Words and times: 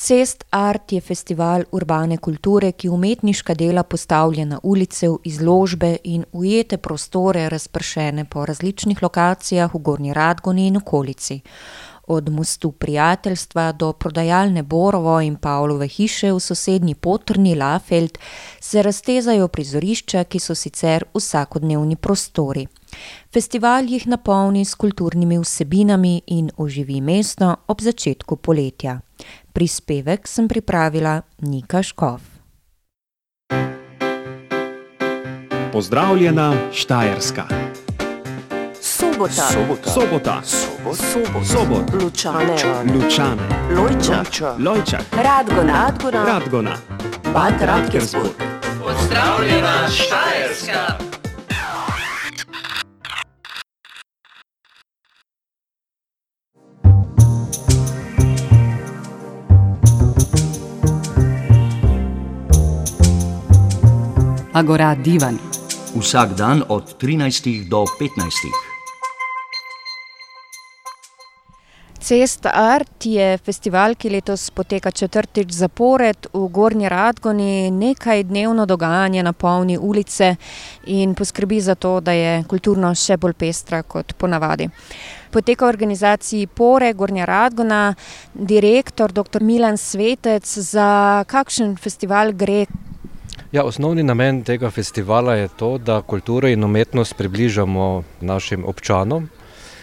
Cest 0.00 0.44
Art 0.50 0.92
je 0.92 1.00
festival 1.00 1.62
urbane 1.72 2.16
kulture, 2.16 2.70
ki 2.72 2.88
umetniška 2.88 3.54
dela 3.54 3.82
postavlja 3.82 4.46
na 4.48 4.58
ulice, 4.62 5.08
v 5.08 5.18
izložbe 5.28 5.90
in 6.04 6.24
ujete 6.32 6.78
prostore, 6.78 7.48
razpršene 7.52 8.24
po 8.24 8.46
različnih 8.48 9.02
lokacijah 9.02 9.74
v 9.74 9.78
Gornji 9.78 10.14
Radgoni 10.16 10.66
in 10.66 10.76
okolici. 10.76 11.40
Od 12.06 12.30
Mostu 12.32 12.70
prijateljstva 12.72 13.72
do 13.72 13.92
prodajalne 13.92 14.62
Borovo 14.62 15.20
in 15.20 15.36
Pavlove 15.36 15.88
hiše 15.88 16.32
v 16.32 16.40
sosednji 16.40 16.94
Potrni 16.94 17.54
Lafeld 17.54 18.18
se 18.60 18.82
raztezajo 18.82 19.48
prizorišča, 19.48 20.24
ki 20.24 20.40
so 20.40 20.54
sicer 20.54 21.04
vsakodnevni 21.14 21.96
prostori. 21.96 22.66
Festival 23.32 23.84
jih 23.84 24.08
napolni 24.08 24.64
s 24.64 24.74
kulturnimi 24.74 25.38
vsebinami 25.38 26.22
in 26.26 26.50
oživi 26.56 27.00
mesto 27.00 27.54
ob 27.68 27.80
začetku 27.80 28.36
poletja. 28.36 29.00
Prispevek 29.52 30.28
sem 30.28 30.48
pripravila 30.48 31.22
Nika 31.42 31.82
Škof. 31.82 32.22
Pozdravljena 35.72 36.54
Štajerska. 36.72 37.44
Sobota. 38.80 39.32
Sobota. 39.32 39.90
Sobota. 39.90 40.40
Sobot. 40.42 41.46
Sobot. 41.46 42.02
Lučane. 42.02 42.56
Lučane. 42.94 43.42
Lojčak. 43.76 44.58
Lojčak. 44.58 45.04
Radgona. 45.12 45.72
Radgona. 45.72 46.24
Radgona. 46.24 46.76
Bad 47.34 47.60
Radkersburg. 47.60 48.32
Pozdravljena 48.82 49.88
Štajerska. 49.88 51.09
Agora 64.60 64.94
Divan. 64.94 65.38
Vsak 65.96 66.36
dan 66.36 66.60
od 66.68 66.84
13 67.00 67.68
do 67.68 67.84
15. 67.98 68.52
Cest 71.98 72.46
Art 72.46 73.06
je 73.06 73.38
festival, 73.38 73.94
ki 73.94 74.10
letos 74.10 74.50
poteka 74.50 74.90
četrtič 74.90 75.48
zapored 75.56 76.26
v 76.32 76.48
Gornji 76.52 76.88
Radgoni. 76.88 77.70
Nekaj 77.70 78.24
dnevno 78.24 78.66
dogajanje 78.66 79.22
napolni 79.22 79.78
ulice 79.78 80.36
in 80.86 81.14
poskrbi 81.14 81.60
za 81.60 81.74
to, 81.74 82.00
da 82.00 82.12
je 82.12 82.44
kulturno 82.44 82.92
še 82.94 83.16
bolj 83.16 83.38
pestra 83.40 83.80
kot 83.82 84.12
ponavadi. 84.12 84.68
Poteka 85.32 85.64
v 85.64 85.72
organizaciji 85.72 86.46
Pore 86.46 86.92
Gornja 86.92 87.24
Radgona, 87.24 87.94
direktor 88.34 89.12
dr. 89.12 89.40
Milan 89.40 89.80
Svetec. 89.80 90.44
Za 90.44 91.24
kakšen 91.24 91.78
festival 91.80 92.36
gre? 92.36 92.66
Ja, 93.52 93.64
osnovni 93.64 94.02
namen 94.02 94.44
tega 94.46 94.68
festivala 94.70 95.34
je 95.34 95.48
to, 95.58 95.78
da 95.78 96.02
kulturo 96.02 96.48
in 96.48 96.64
umetnost 96.64 97.16
približamo 97.16 98.02
našim 98.20 98.64
občanom. 98.64 99.28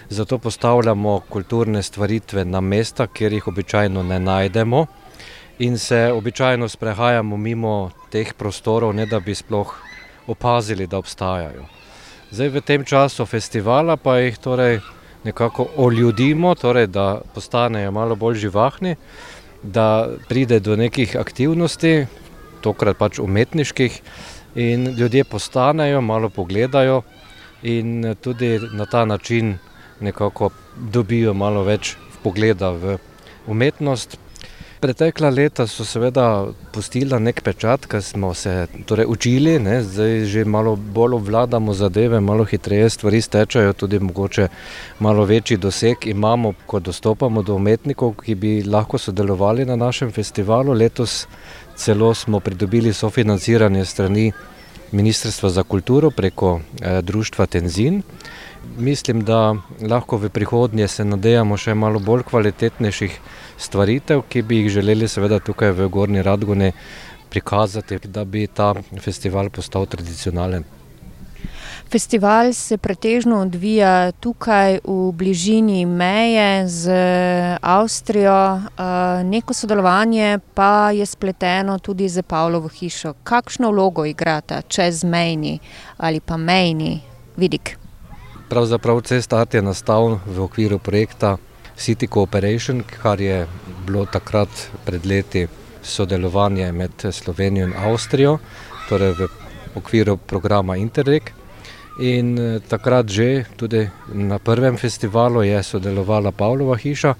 Zato 0.10 0.38
postavljamo 0.38 1.20
kulturne 1.30 1.84
stvaritve 1.84 2.45
na 2.45 2.62
mesta, 2.62 3.08
kjer 3.08 3.34
jih 3.34 3.48
običajno 3.48 4.04
ne 4.04 4.20
najdemo, 4.20 4.86
in 5.60 5.78
se 5.78 6.12
običajno 6.16 6.70
sprehajamo 6.70 7.38
mimo 7.38 7.90
teh 8.10 8.32
prostorov, 8.34 8.94
ne 8.95 9.06
da 9.06 9.20
bi 9.20 9.36
sploh 9.36 9.73
opazili, 10.28 10.88
da 10.88 10.98
obstajajo. 10.98 11.66
Zdaj, 12.32 12.50
v 12.50 12.62
tem 12.62 12.86
času 12.86 13.26
festivala 13.26 13.98
pa 13.98 14.18
jih 14.18 14.38
torej 14.38 14.80
nekako 15.23 15.68
oljudimo, 15.76 16.56
torej 16.56 16.88
da 16.88 17.20
postanejo 17.36 17.92
malo 17.92 18.16
bolj 18.16 18.40
živahni, 18.48 18.95
da 19.64 20.08
pride 20.30 20.60
do 20.60 20.76
nekih 20.76 21.18
aktivnosti, 21.20 22.06
tokrat 22.61 22.97
pač 22.97 23.19
umetniških, 23.19 24.02
in 24.58 24.88
ljudje 24.97 25.23
postanejo, 25.23 26.02
malo 26.02 26.30
pogledajo, 26.30 27.02
in 27.64 28.15
tudi 28.21 28.59
na 28.73 28.86
ta 28.86 29.05
način 29.05 29.58
nekako 29.99 30.49
dobijo 30.77 31.33
malo 31.33 31.64
več 31.64 31.95
pogleda 32.23 32.70
v 32.70 32.98
umetnost. 33.48 34.17
Pretekla 34.80 35.30
leta 35.30 35.65
so 35.65 35.82
seveda 35.86 36.23
pustila 36.73 37.17
nek 37.17 37.39
pečat, 37.42 37.88
ker 37.89 38.02
smo 38.05 38.30
se 38.38 38.67
torej 38.86 39.08
učili, 39.10 39.55
ne, 39.60 39.80
zdaj 39.82 40.26
že 40.30 40.43
malo 40.45 40.76
bolj 40.76 41.15
obvladamo 41.17 41.73
zadeve, 41.73 42.20
malo 42.21 42.45
hitreje 42.45 42.89
stvari 42.89 43.21
stečajo, 43.21 43.73
tudi 43.73 43.99
mogoče 43.99 44.48
malo 44.99 45.26
večji 45.26 45.58
doseg 45.58 46.05
imamo, 46.05 46.54
ko 46.65 46.80
dostopamo 46.80 47.42
do 47.42 47.55
umetnikov, 47.55 48.14
ki 48.21 48.36
bi 48.36 48.52
lahko 48.64 48.98
sodelovali 48.98 49.65
na 49.65 49.76
našem 49.76 50.11
festivalu. 50.11 50.73
Letos 50.73 51.26
celo 51.76 52.14
smo 52.14 52.39
pridobili 52.39 52.94
sofinanciranje 52.94 53.86
strani 53.86 54.32
Ministrstva 54.92 55.49
za 55.49 55.64
kulturo 55.64 56.11
preko 56.11 56.59
eh, 56.82 57.02
društva 57.02 57.45
Tenzin. 57.45 58.02
Mislim, 58.78 59.23
da 59.23 59.55
lahko 59.82 60.17
v 60.17 60.30
prihodnje 60.30 60.88
se 60.88 61.05
nadejamo 61.05 61.58
še 61.58 61.73
malo 61.73 62.00
bolj 62.00 62.23
kvalitetnejših 62.30 63.20
stvaritev, 63.58 64.22
ki 64.30 64.42
bi 64.42 64.61
jih 64.61 64.70
želeli 64.80 65.08
seveda 65.08 65.39
tukaj 65.39 65.72
v 65.72 65.88
Gorni 65.89 66.22
Radgoni 66.22 66.72
prikazati, 67.30 68.00
da 68.08 68.26
bi 68.26 68.48
ta 68.48 68.73
festival 69.00 69.50
postal 69.50 69.86
tradicionalen. 69.86 70.64
Festival 71.92 72.54
se 72.54 72.77
pretežno 72.77 73.39
odvija 73.42 74.11
tukaj 74.11 74.80
v 74.83 75.11
bližini 75.16 75.86
meje 75.86 76.67
z 76.67 76.92
Avstrijo, 77.61 78.61
neko 79.23 79.54
sodelovanje 79.54 80.39
pa 80.54 80.92
je 80.92 81.06
spleteno 81.06 81.80
tudi 81.80 82.10
z 82.10 82.22
Pavlovo 82.27 82.67
hišo. 82.67 83.14
Kakšno 83.23 83.72
vlogo 83.72 84.06
igrata 84.06 84.61
čezmejni 84.61 85.60
ali 85.98 86.20
pa 86.20 86.38
mejni 86.38 87.00
vidik? 87.38 87.86
Pravzaprav 88.47 89.02
Cest 89.02 89.33
Art 89.33 89.53
je 89.53 89.61
nastal 89.61 90.19
v 90.25 90.39
okviru 90.39 90.80
projekta 90.80 91.35
City 91.75 92.08
Cooperation, 92.08 92.80
kar 92.80 93.19
je 93.19 93.43
bilo 93.85 94.05
takrat 94.08 94.47
pred 94.85 95.05
leti 95.05 95.47
sodelovanje 95.83 96.71
med 96.71 96.91
Slovenijo 97.11 97.67
in 97.67 97.73
Avstrijo, 97.75 98.39
torej 98.89 99.11
v 99.19 99.27
okviru 99.75 100.15
programa 100.17 100.77
Interreg. 100.80 101.27
In 101.99 102.61
takrat 102.69 103.09
že 103.09 103.43
tudi 103.58 103.89
na 104.13 104.39
prvem 104.39 104.77
festivalu 104.77 105.43
je 105.43 105.64
sodelovala 105.64 106.31
Pavlova 106.31 106.77
hiša 106.77 107.15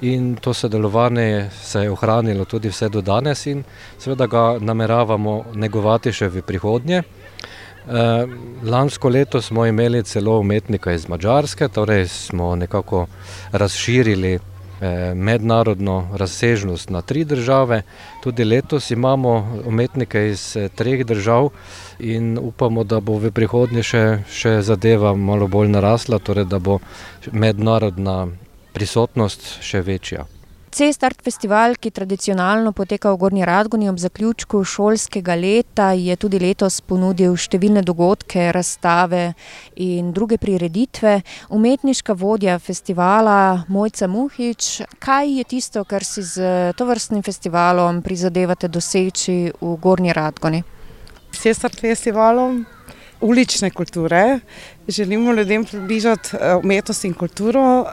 in 0.00 0.36
to 0.40 0.54
sodelovanje 0.54 1.50
se 1.62 1.82
je 1.82 1.90
ohranilo 1.90 2.44
tudi 2.44 2.68
vse 2.68 2.88
do 2.88 3.00
danes 3.00 3.46
in 3.46 3.64
seveda 3.98 4.26
ga 4.26 4.58
nameravamo 4.60 5.44
negovati 5.54 6.12
še 6.12 6.28
v 6.28 6.42
prihodnje. 6.42 7.02
Lansko 8.62 9.08
leto 9.08 9.42
smo 9.42 9.66
imeli 9.66 10.02
celo 10.02 10.38
umetnika 10.38 10.92
iz 10.92 11.08
Madžarske, 11.08 11.68
torej 11.68 12.08
smo 12.08 12.56
nekako 12.56 13.06
razširili 13.52 14.38
mednarodno 15.14 16.08
razsežnost 16.14 16.90
na 16.90 17.02
tri 17.02 17.24
države. 17.24 17.82
Tudi 18.22 18.44
letos 18.44 18.90
imamo 18.90 19.60
umetnike 19.64 20.28
iz 20.28 20.56
treh 20.74 21.06
držav 21.06 21.48
in 21.98 22.38
upamo, 22.42 22.84
da 22.84 23.00
bo 23.00 23.18
v 23.18 23.30
prihodnje 23.30 23.82
še, 23.82 24.04
še 24.30 24.60
zadeva 24.62 25.14
malo 25.14 25.46
bolj 25.46 25.68
narasla, 25.68 26.18
torej 26.18 26.44
da 26.44 26.58
bo 26.58 26.78
mednarodna 27.32 28.26
prisotnost 28.72 29.58
še 29.62 29.82
večja. 29.82 30.26
Cest 30.72 31.02
Art 31.04 31.20
festival, 31.20 31.74
ki 31.76 31.90
tradicionalno 31.92 32.70
poteka 32.72 33.10
v 33.12 33.18
Gornji 33.20 33.44
Radgoni 33.44 33.90
ob 33.90 33.98
zaključku 34.00 34.62
šolskega 34.64 35.34
leta, 35.36 35.90
je 35.92 36.16
tudi 36.16 36.38
letos 36.40 36.78
ponudil 36.80 37.34
številne 37.36 37.82
dogodke, 37.84 38.46
razstave 38.56 39.34
in 39.84 40.14
druge 40.16 40.38
prireditve. 40.40 41.18
Umetniška 41.52 42.16
vodja 42.16 42.56
festivala 42.56 43.66
Mojca 43.68 44.08
Muhič, 44.08 44.70
kaj 44.96 45.36
je 45.42 45.44
tisto, 45.52 45.84
kar 45.84 46.08
si 46.08 46.24
s 46.24 46.40
tovrstnim 46.80 47.20
festivalom 47.20 48.00
prizadevate 48.00 48.72
doseči 48.72 49.52
v 49.52 49.76
Gornji 49.76 50.16
Radgoni? 50.16 50.64
S 51.36 51.44
Cest 51.44 51.68
Art 51.68 51.84
festivalom 51.84 52.62
ulične 53.22 53.70
kulture 53.70 54.40
želimo 54.88 55.32
ljudem 55.32 55.64
približati 55.64 56.28
umetnost 56.62 57.04
in 57.04 57.14
kulturo 57.14 57.84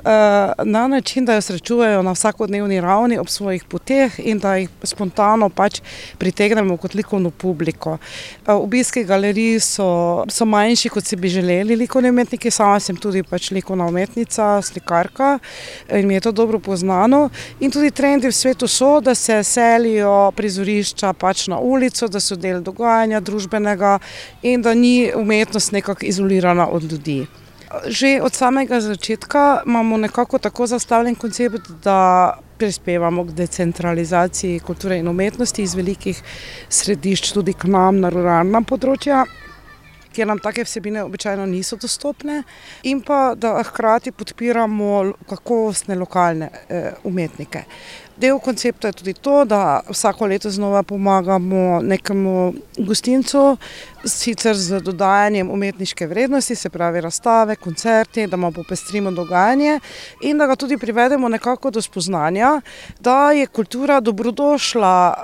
na 0.64 0.88
način, 0.88 1.26
da 1.26 1.34
jo 1.34 1.42
srečujejo 1.42 2.02
na 2.02 2.12
vsakodnevni 2.12 2.82
ravni 2.82 3.18
ob 3.18 3.28
svojih 3.30 3.64
poteh 3.64 4.20
in 4.20 4.40
da 4.40 4.56
jih 4.56 4.70
spontano 4.84 5.50
pač 5.50 5.82
pritegnemo 6.18 6.78
kot 6.78 6.94
likovno 6.94 7.30
publiko. 7.30 7.98
Obiski 8.48 9.04
galerij 9.04 9.60
so, 9.60 10.24
so 10.30 10.46
manjši, 10.46 10.90
kot 10.90 11.06
si 11.06 11.16
bi 11.16 11.30
želeli 11.30 11.76
likovni 11.76 12.10
umetniki, 12.10 12.52
sama 12.52 12.80
sem 12.80 12.96
tudi 12.96 13.24
pač 13.24 13.52
likovna 13.52 13.86
umetnica, 13.86 14.62
slikarka 14.62 15.40
in 15.90 16.08
mi 16.08 16.14
je 16.14 16.20
to 16.20 16.32
dobro 16.32 16.60
poznano. 16.60 17.30
In 17.60 17.72
tudi 17.72 17.92
trendi 17.92 18.28
v 18.28 18.32
svetu 18.32 18.68
so, 18.68 19.00
da 19.02 19.16
se 19.16 19.44
selijo 19.44 20.32
prizorišča 20.36 21.14
pač 21.14 21.48
na 21.48 21.60
ulico, 21.60 22.08
da 22.08 22.20
so 22.20 22.36
del 22.36 22.62
dogajanja 22.62 23.20
družbenega 23.20 24.00
in 24.42 24.62
da 24.62 24.74
ni 24.74 25.12
umetnost 25.16 25.72
nekako 25.72 26.06
izolirana 26.06 26.68
od 26.70 26.79
ljudi. 26.84 27.28
Že 27.86 28.22
od 28.26 28.34
samega 28.34 28.82
začetka 28.82 29.62
imamo 29.66 29.98
nekako 29.98 30.40
tako 30.40 30.68
zastavljen 30.68 31.16
koncept, 31.16 31.70
da 31.84 32.40
prispevamo 32.58 33.24
k 33.26 33.32
decentralizaciji 33.32 34.60
kulture 34.60 34.98
in 34.98 35.08
umetnosti 35.08 35.64
iz 35.64 35.76
velikih 35.76 36.24
središč 36.70 37.32
tudi 37.32 37.54
k 37.54 37.70
nam 37.70 38.02
na 38.02 38.10
ruralna 38.10 38.62
področja. 38.62 39.24
Ker 40.10 40.26
nam 40.28 40.42
take 40.42 40.66
vsebine 40.66 41.04
običajno 41.06 41.46
niso 41.46 41.78
dostopne, 41.78 42.42
in 42.84 43.04
pa 43.06 43.36
da 43.38 43.54
hkrati 43.64 44.12
podpiramo 44.12 45.14
kakovostne 45.30 45.96
lokalne 45.96 46.50
eh, 46.50 46.92
umetnike. 47.06 47.64
Del 48.20 48.40
koncepta 48.40 48.88
je 48.88 48.94
tudi 48.94 49.14
to, 49.14 49.46
da 49.46 49.80
vsako 49.90 50.26
leto 50.26 50.50
znova 50.50 50.84
pomagamo 50.84 51.80
nekemu 51.82 52.54
gostincu, 52.78 53.58
sicer 54.06 54.58
z 54.58 54.82
dodajanjem 54.84 55.52
umetniške 55.52 56.08
vrednosti, 56.08 56.56
se 56.56 56.70
pravi 56.70 57.02
razstave, 57.02 57.56
koncerti, 57.56 58.28
da 58.28 58.38
mu 58.38 58.52
popestrimo 58.52 59.12
dogajanje 59.12 59.80
in 60.22 60.38
da 60.38 60.48
ga 60.48 60.56
tudi 60.56 60.78
privedemo 60.78 61.30
nekako 61.30 61.72
do 61.72 61.82
spoznanja, 61.82 62.62
da 63.00 63.32
je 63.32 63.48
kultura 63.48 64.00
dobrodošla 64.00 65.16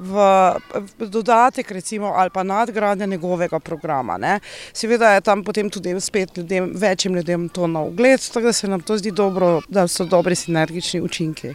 v 0.00 1.06
dodatek 1.06 1.70
recimo, 1.70 2.12
ali 2.16 2.30
pa 2.34 2.42
nadgradnja 2.42 3.06
njegovega 3.06 3.60
programa. 3.60 4.18
Ne. 4.18 4.40
Seveda 4.72 5.12
je 5.14 5.20
tam 5.20 5.44
potem 5.44 5.70
tudi 5.70 6.00
spet 6.00 6.36
ljudem, 6.36 6.72
večjim 6.74 7.14
ljudem 7.14 7.48
to 7.48 7.66
na 7.66 7.80
ogled, 7.80 8.28
tako 8.28 8.46
da 8.46 8.52
se 8.52 8.68
nam 8.68 8.80
to 8.80 8.98
zdi 8.98 9.10
dobro, 9.10 9.60
da 9.68 9.88
so 9.88 10.04
dobri 10.04 10.34
sinergični 10.34 11.00
učinki. 11.00 11.54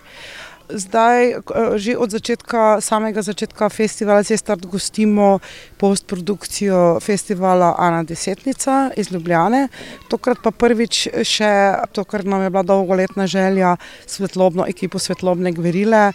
Zdaj, 0.69 1.45
že 1.77 1.93
od 1.97 2.09
začetka, 2.09 2.81
samega 2.81 3.21
začetka 3.21 3.69
festivala 3.69 4.23
Cestart 4.25 4.65
gostimo 4.65 5.39
postprodukcijo 5.77 6.99
festivala 6.99 7.75
Ana 7.77 8.03
Desetnica 8.03 8.89
iz 8.97 9.11
Ljubljane. 9.11 9.67
Tokrat 10.09 10.41
pa 10.41 10.49
prvič 10.51 11.07
še 11.21 11.51
to, 11.93 12.01
kar 12.03 12.25
nam 12.25 12.41
je 12.41 12.49
bila 12.49 12.63
dolgoletna 12.65 13.27
želja, 13.27 13.77
svetlobno 14.09 14.65
ekipo 14.65 14.99
Svetlobne 14.99 15.53
Gverile, 15.53 16.11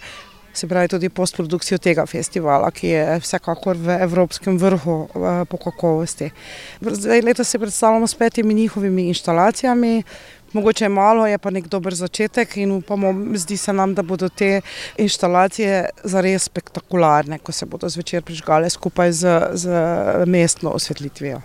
se 0.53 0.67
pravi 0.67 0.87
tudi 0.87 1.09
postprodukcijo 1.09 1.77
tega 1.77 2.05
festivala, 2.05 2.71
ki 2.71 2.87
je 2.87 3.19
vsekakor 3.23 3.77
v 3.77 3.95
evropskem 4.03 4.57
vrhu 4.59 5.07
po 5.47 5.57
kakovosti. 5.57 6.31
Zdaj, 6.81 7.21
letos 7.21 7.47
se 7.47 7.59
predstavljamo 7.59 8.07
s 8.07 8.15
petimi 8.15 8.53
njihovimi 8.53 9.07
inštalacijami. 9.07 10.03
Mogoče 10.53 10.85
je 10.85 10.89
malo, 10.89 11.27
je 11.27 11.37
pa 11.37 11.49
nek 11.49 11.67
dober 11.67 11.95
začetek 11.95 12.57
in 12.57 12.71
upamo, 12.71 13.13
zdi 13.35 13.57
se 13.57 13.73
nam, 13.73 13.95
da 13.95 14.03
bodo 14.03 14.29
te 14.29 14.61
inštalacije 14.97 15.89
zares 16.03 16.43
spektakularne, 16.43 17.39
ko 17.39 17.51
se 17.51 17.65
bodo 17.65 17.89
zvečer 17.89 18.23
prižgale 18.23 18.69
skupaj 18.69 19.11
z, 19.11 19.39
z 19.53 19.69
mestno 20.25 20.69
osvetlitvijo. 20.69 21.41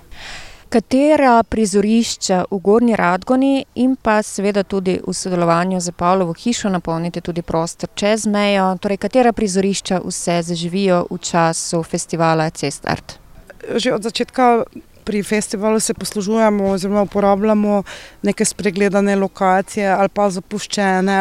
Katera 0.68 1.42
prizorišča 1.42 2.44
v 2.50 2.58
Gornji 2.58 2.96
Radgoni 2.96 3.64
in 3.74 3.94
pa 3.96 4.18
seveda 4.22 4.64
tudi 4.66 4.96
v 5.06 5.12
sodelovanju 5.14 5.78
z 5.80 5.92
Pavlovo 5.94 6.34
hišo 6.34 6.68
napolnite 6.68 7.20
tudi 7.20 7.42
prostor 7.42 7.88
čez 7.94 8.26
mejo, 8.26 8.72
torej 8.82 8.98
katera 8.98 9.32
prizorišča 9.32 10.00
vse 10.02 10.40
zaživijo 10.42 11.04
v 11.10 11.18
času 11.22 11.82
festivala 11.82 12.50
Cestart? 12.50 13.14
Že 13.76 13.94
od 13.94 14.02
začetka 14.02 14.64
pri 15.06 15.22
festivalu 15.22 15.80
se 15.80 15.94
poslužujemo 15.94 16.70
oziroma 16.70 17.02
uporabljamo 17.02 17.82
neke 18.22 18.44
spregledane 18.44 19.16
lokacije 19.16 19.88
ali 19.88 20.08
pa 20.08 20.26
zapuščene, 20.30 21.18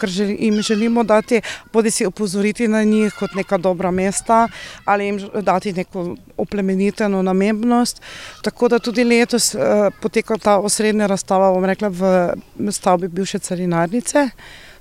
ker 0.00 0.10
jim 0.38 0.60
želimo 0.62 1.02
dati, 1.02 1.40
bodi 1.72 1.90
si 1.90 2.06
opozoriti 2.06 2.68
na 2.68 2.84
njih 2.84 3.14
kot 3.18 3.34
neka 3.34 3.58
dobra 3.58 3.90
mesta 3.90 4.48
ali 4.84 5.06
jim 5.06 5.18
dati 5.42 5.72
neko 5.72 6.14
oplemeniteno 6.36 7.22
namembnost. 7.22 8.02
Tako 8.42 8.68
da 8.68 8.78
tudi 8.78 9.04
letos 9.04 9.54
poteka 10.00 10.38
ta 10.38 10.58
osrednja 10.58 11.06
razstava, 11.06 11.50
bom 11.52 11.64
rekla, 11.64 11.88
v 11.88 12.72
stavbi 12.72 13.08
bivše 13.08 13.38
carinarnice. 13.38 14.28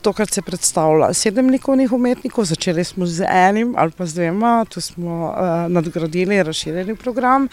Tokrat 0.03 0.33
se 0.33 0.41
predstavlja 0.41 1.13
sedem 1.13 1.47
likovnih 1.49 1.91
umetnikov, 1.91 2.45
začeli 2.45 2.83
smo 2.83 3.05
z 3.05 3.23
enim 3.29 3.73
ali 3.77 3.91
pa 3.97 4.05
z 4.05 4.13
dvema, 4.13 4.65
tu 4.69 4.81
smo 4.81 5.29
uh, 5.31 5.71
nadgradili, 5.71 6.43
razširili 6.43 6.95
program. 6.95 7.47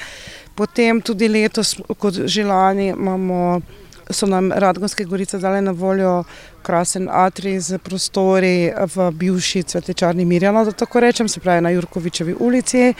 Potem 0.55 1.00
tudi 1.00 1.29
letos, 1.29 1.76
kot 1.99 2.14
že 2.26 2.44
lani, 2.44 2.88
imamo, 2.88 3.61
so 4.11 4.26
nam 4.26 4.50
Radgonske 4.52 5.05
gorice 5.05 5.38
dale 5.38 5.61
na 5.62 5.70
voljo 5.70 6.25
krasen 6.62 7.08
atrij 7.12 7.61
z 7.61 7.79
prostori 7.79 8.73
v 8.94 9.11
bivši 9.11 9.62
cvetečarni 9.62 10.25
Mirjana, 10.25 10.64
da 10.64 10.73
tako 10.73 11.00
rečem, 11.00 11.29
se 11.29 11.41
pravi 11.41 11.61
na 11.61 11.70
Jurkovičevi 11.70 12.35
ulici. 12.41 12.94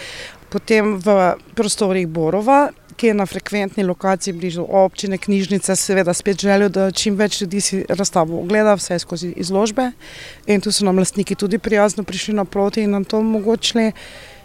Potem 0.49 0.97
v 0.99 1.35
prostorih 1.55 2.07
Borova, 2.09 2.69
ki 3.01 3.07
je 3.07 3.15
na 3.15 3.27
frekventni 3.27 3.85
lokaciji 3.85 4.35
blizu 4.37 4.67
občine, 4.69 5.19
knjižnice, 5.19 5.77
seveda 5.77 6.13
spet 6.15 6.41
želijo, 6.41 6.69
da 6.69 6.91
čim 6.91 7.15
več 7.17 7.41
ljudi 7.41 7.61
si 7.65 7.85
razstavo 7.89 8.43
ogleda, 8.43 8.75
vse 8.77 8.99
skozi 9.01 9.31
izložbe. 9.41 9.87
In 10.47 10.61
tu 10.61 10.73
so 10.73 10.85
nam 10.85 11.01
lastniki 11.01 11.35
tudi 11.35 11.59
prijazno 11.59 12.05
prišli 12.05 12.35
naproti 12.37 12.85
in 12.85 12.91
nam 12.91 13.05
to 13.05 13.19
omogočili. 13.25 13.93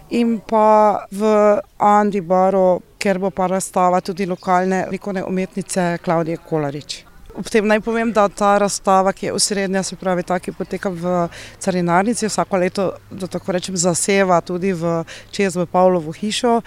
In 0.10 0.38
pa 0.40 1.04
v 1.12 1.34
Andi 1.78 2.22
Baru, 2.22 2.80
ker 2.98 3.20
bo 3.20 3.30
pa 3.30 3.50
razstava 3.52 4.00
tudi 4.02 4.26
lokalne 4.26 4.86
likovne 4.92 5.24
umetnice 5.24 5.98
Klaudije 6.06 6.38
Kolarič. 6.38 7.02
Ob 7.36 7.50
tem 7.52 7.68
naj 7.68 7.82
povem, 7.84 8.14
da 8.16 8.30
ta 8.32 8.54
razstava, 8.64 9.12
ki 9.12 9.26
je 9.26 9.34
osrednja, 9.36 9.84
se 9.84 9.98
pravi 10.00 10.24
ta, 10.24 10.40
ki 10.40 10.56
poteka 10.56 10.90
v 10.90 11.28
carinarnici, 11.60 12.30
vsako 12.32 12.64
leto, 12.64 12.88
da 13.12 13.28
tako 13.28 13.58
rečem, 13.58 13.76
zaseva 13.76 14.40
tudi 14.40 14.72
v 14.72 15.02
čez 15.36 15.60
v 15.60 15.68
Pavlovo 15.68 16.16
hišo, 16.16 16.62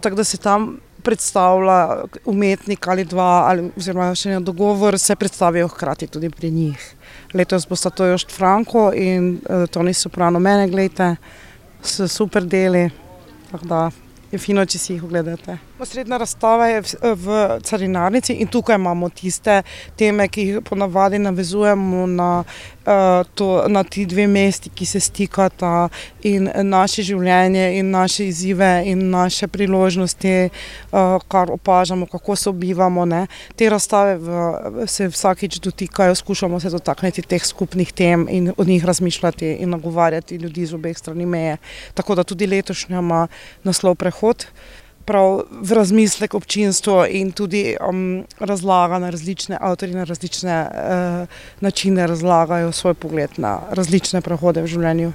tako 0.00 0.22
da 0.22 0.24
se 0.24 0.40
tam 0.40 0.78
predstavlja 1.04 2.04
umetnik 2.24 2.88
ali 2.88 3.04
dva, 3.04 3.46
ali, 3.50 3.68
oziroma 3.76 4.10
še 4.16 4.38
en 4.38 4.44
dogovor, 4.44 4.98
se 4.98 5.16
predstavijo 5.16 5.68
hkrati 5.68 6.08
tudi 6.08 6.30
pri 6.32 6.50
njih. 6.50 6.86
Letos 7.34 7.68
bo 7.68 7.76
sta 7.76 7.90
to 7.90 8.06
Jošt 8.08 8.32
Franko 8.32 8.90
in 8.96 9.34
uh, 9.36 9.66
Toni 9.70 9.94
Soprano, 9.94 10.40
mene 10.40 10.68
gledajte, 10.70 11.16
s 11.84 12.08
super 12.12 12.46
deli, 12.46 12.86
tako 13.50 13.68
da 13.68 13.80
je 14.32 14.38
fino, 14.40 14.64
če 14.64 14.78
si 14.80 14.94
jih 14.94 15.04
ogledate. 15.04 15.58
Osrednja 15.78 16.16
razstava 16.16 16.66
je 16.66 16.80
v, 16.80 17.14
v 17.14 17.36
carinarnici 17.66 18.32
in 18.38 18.46
tukaj 18.46 18.76
imamo 18.78 19.08
tiste 19.10 19.56
teme, 19.98 20.28
ki 20.30 20.42
jih 20.46 20.60
ponavadi 20.62 21.18
navezujemo 21.18 22.04
na, 22.06 22.44
to, 23.34 23.48
na 23.68 23.82
ti 23.82 24.04
dve 24.06 24.28
mesti, 24.30 24.70
ki 24.70 24.86
se 24.86 25.00
stikata 25.02 25.88
in 26.22 26.46
naše 26.62 27.02
življenje 27.02 27.64
in 27.80 27.90
naše 27.90 28.28
izzive 28.28 28.68
in 28.86 29.02
naše 29.10 29.48
priložnosti, 29.50 30.34
uh, 30.46 31.18
kar 31.28 31.50
opažamo, 31.50 32.06
kako 32.06 32.36
se 32.36 32.48
obivamo. 32.50 33.04
Ne. 33.04 33.26
Te 33.58 33.66
razstave 33.70 34.14
v, 34.22 34.86
se 34.86 35.08
vsakič 35.10 35.58
dotikajo, 35.58 36.14
skušamo 36.14 36.60
se 36.60 36.70
dotakniti 36.70 37.26
teh 37.26 37.42
skupnih 37.42 37.92
tem 37.92 38.28
in 38.30 38.52
o 38.56 38.64
njih 38.64 38.84
razmišljati 38.84 39.56
in 39.58 39.74
nagovarjati 39.74 40.38
ljudi 40.38 40.70
z 40.70 40.78
obeh 40.78 40.98
strani 40.98 41.26
meje. 41.26 41.58
Tako 41.94 42.14
da 42.14 42.22
tudi 42.22 42.46
letošnja 42.46 43.02
ima 43.02 43.26
naslov 43.64 43.98
prehod 43.98 44.46
prav 45.04 45.42
v 45.50 45.72
razmislek 45.72 46.34
občinstvo 46.34 47.04
in 47.06 47.32
tudi 47.32 47.76
um, 47.76 48.24
razlaga 48.40 48.98
na 48.98 49.10
različne 49.10 49.58
avtorje, 49.60 49.94
na 49.94 50.04
različne 50.04 50.56
uh, 50.64 51.28
načine 51.60 52.06
razlagajo 52.06 52.72
svoj 52.72 52.94
pogled 52.94 53.30
na 53.36 53.60
različne 53.70 54.20
prehode 54.20 54.62
v 54.62 54.66
življenju. 54.66 55.12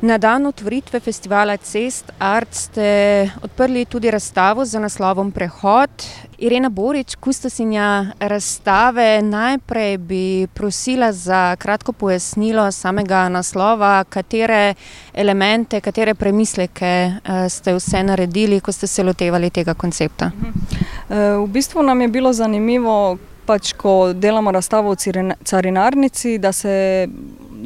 Na 0.00 0.18
dan 0.18 0.46
otvoritve 0.46 1.00
festivala 1.00 1.56
Cest 1.56 2.12
Art 2.18 2.54
ste 2.54 3.30
odprli 3.42 3.84
tudi 3.84 4.10
razstavo 4.10 4.64
z 4.64 4.80
naslovom 4.80 5.32
Prehod. 5.32 5.90
Irena 6.38 6.68
Borič, 6.68 7.14
kustosinja 7.16 8.12
razstave, 8.20 9.22
najprej 9.22 9.96
bi 9.98 10.46
prosila 10.54 11.12
za 11.12 11.56
kratko 11.56 11.92
pojasnilo 11.92 12.72
samega 12.72 13.28
naslova, 13.28 14.04
katere 14.04 14.74
elemente, 15.14 15.80
katere 15.80 16.14
premisleke 16.14 17.12
ste 17.48 17.74
vse 17.74 18.02
naredili, 18.02 18.60
ko 18.60 18.72
ste 18.72 18.86
se 18.86 19.02
lotevali 19.02 19.50
tega 19.50 19.74
koncepta. 19.74 20.30
V 21.08 21.46
bistvu 21.48 21.82
nam 21.82 22.00
je 22.00 22.08
bilo 22.08 22.32
zanimivo, 22.32 23.16
pač, 23.46 23.72
ko 23.72 24.12
delamo 24.12 24.52
razstavo 24.52 24.92
v 24.92 25.32
carinarnici, 25.44 26.38
da 26.38 26.52
se 26.52 27.08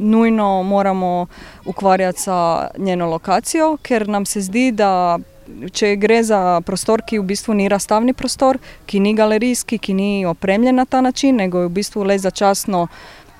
nujno 0.01 0.63
moramo 0.63 1.27
ukvarjati 1.65 2.19
s 2.19 2.27
njeno 2.77 3.09
lokacijo, 3.09 3.77
ker 3.81 4.07
nam 4.09 4.25
se 4.25 4.41
zdi, 4.41 4.71
da 4.71 5.19
če 5.73 5.95
gre 5.99 6.21
za 6.23 6.61
prostor, 6.65 7.03
ki 7.05 7.19
v 7.19 7.27
bistvu 7.33 7.55
ni 7.57 7.69
razstavni 7.69 8.13
prostor, 8.13 8.59
ki 8.85 8.99
ni 9.03 9.13
galerijski, 9.17 9.77
ki 9.77 9.93
ni 9.93 10.11
opremljen 10.25 10.75
na 10.75 10.85
ta 10.85 11.01
način, 11.01 11.35
nego 11.35 11.61
je 11.61 11.71
v 11.71 11.75
bistvu 11.81 12.05
le 12.07 12.17
začasno 12.19 12.87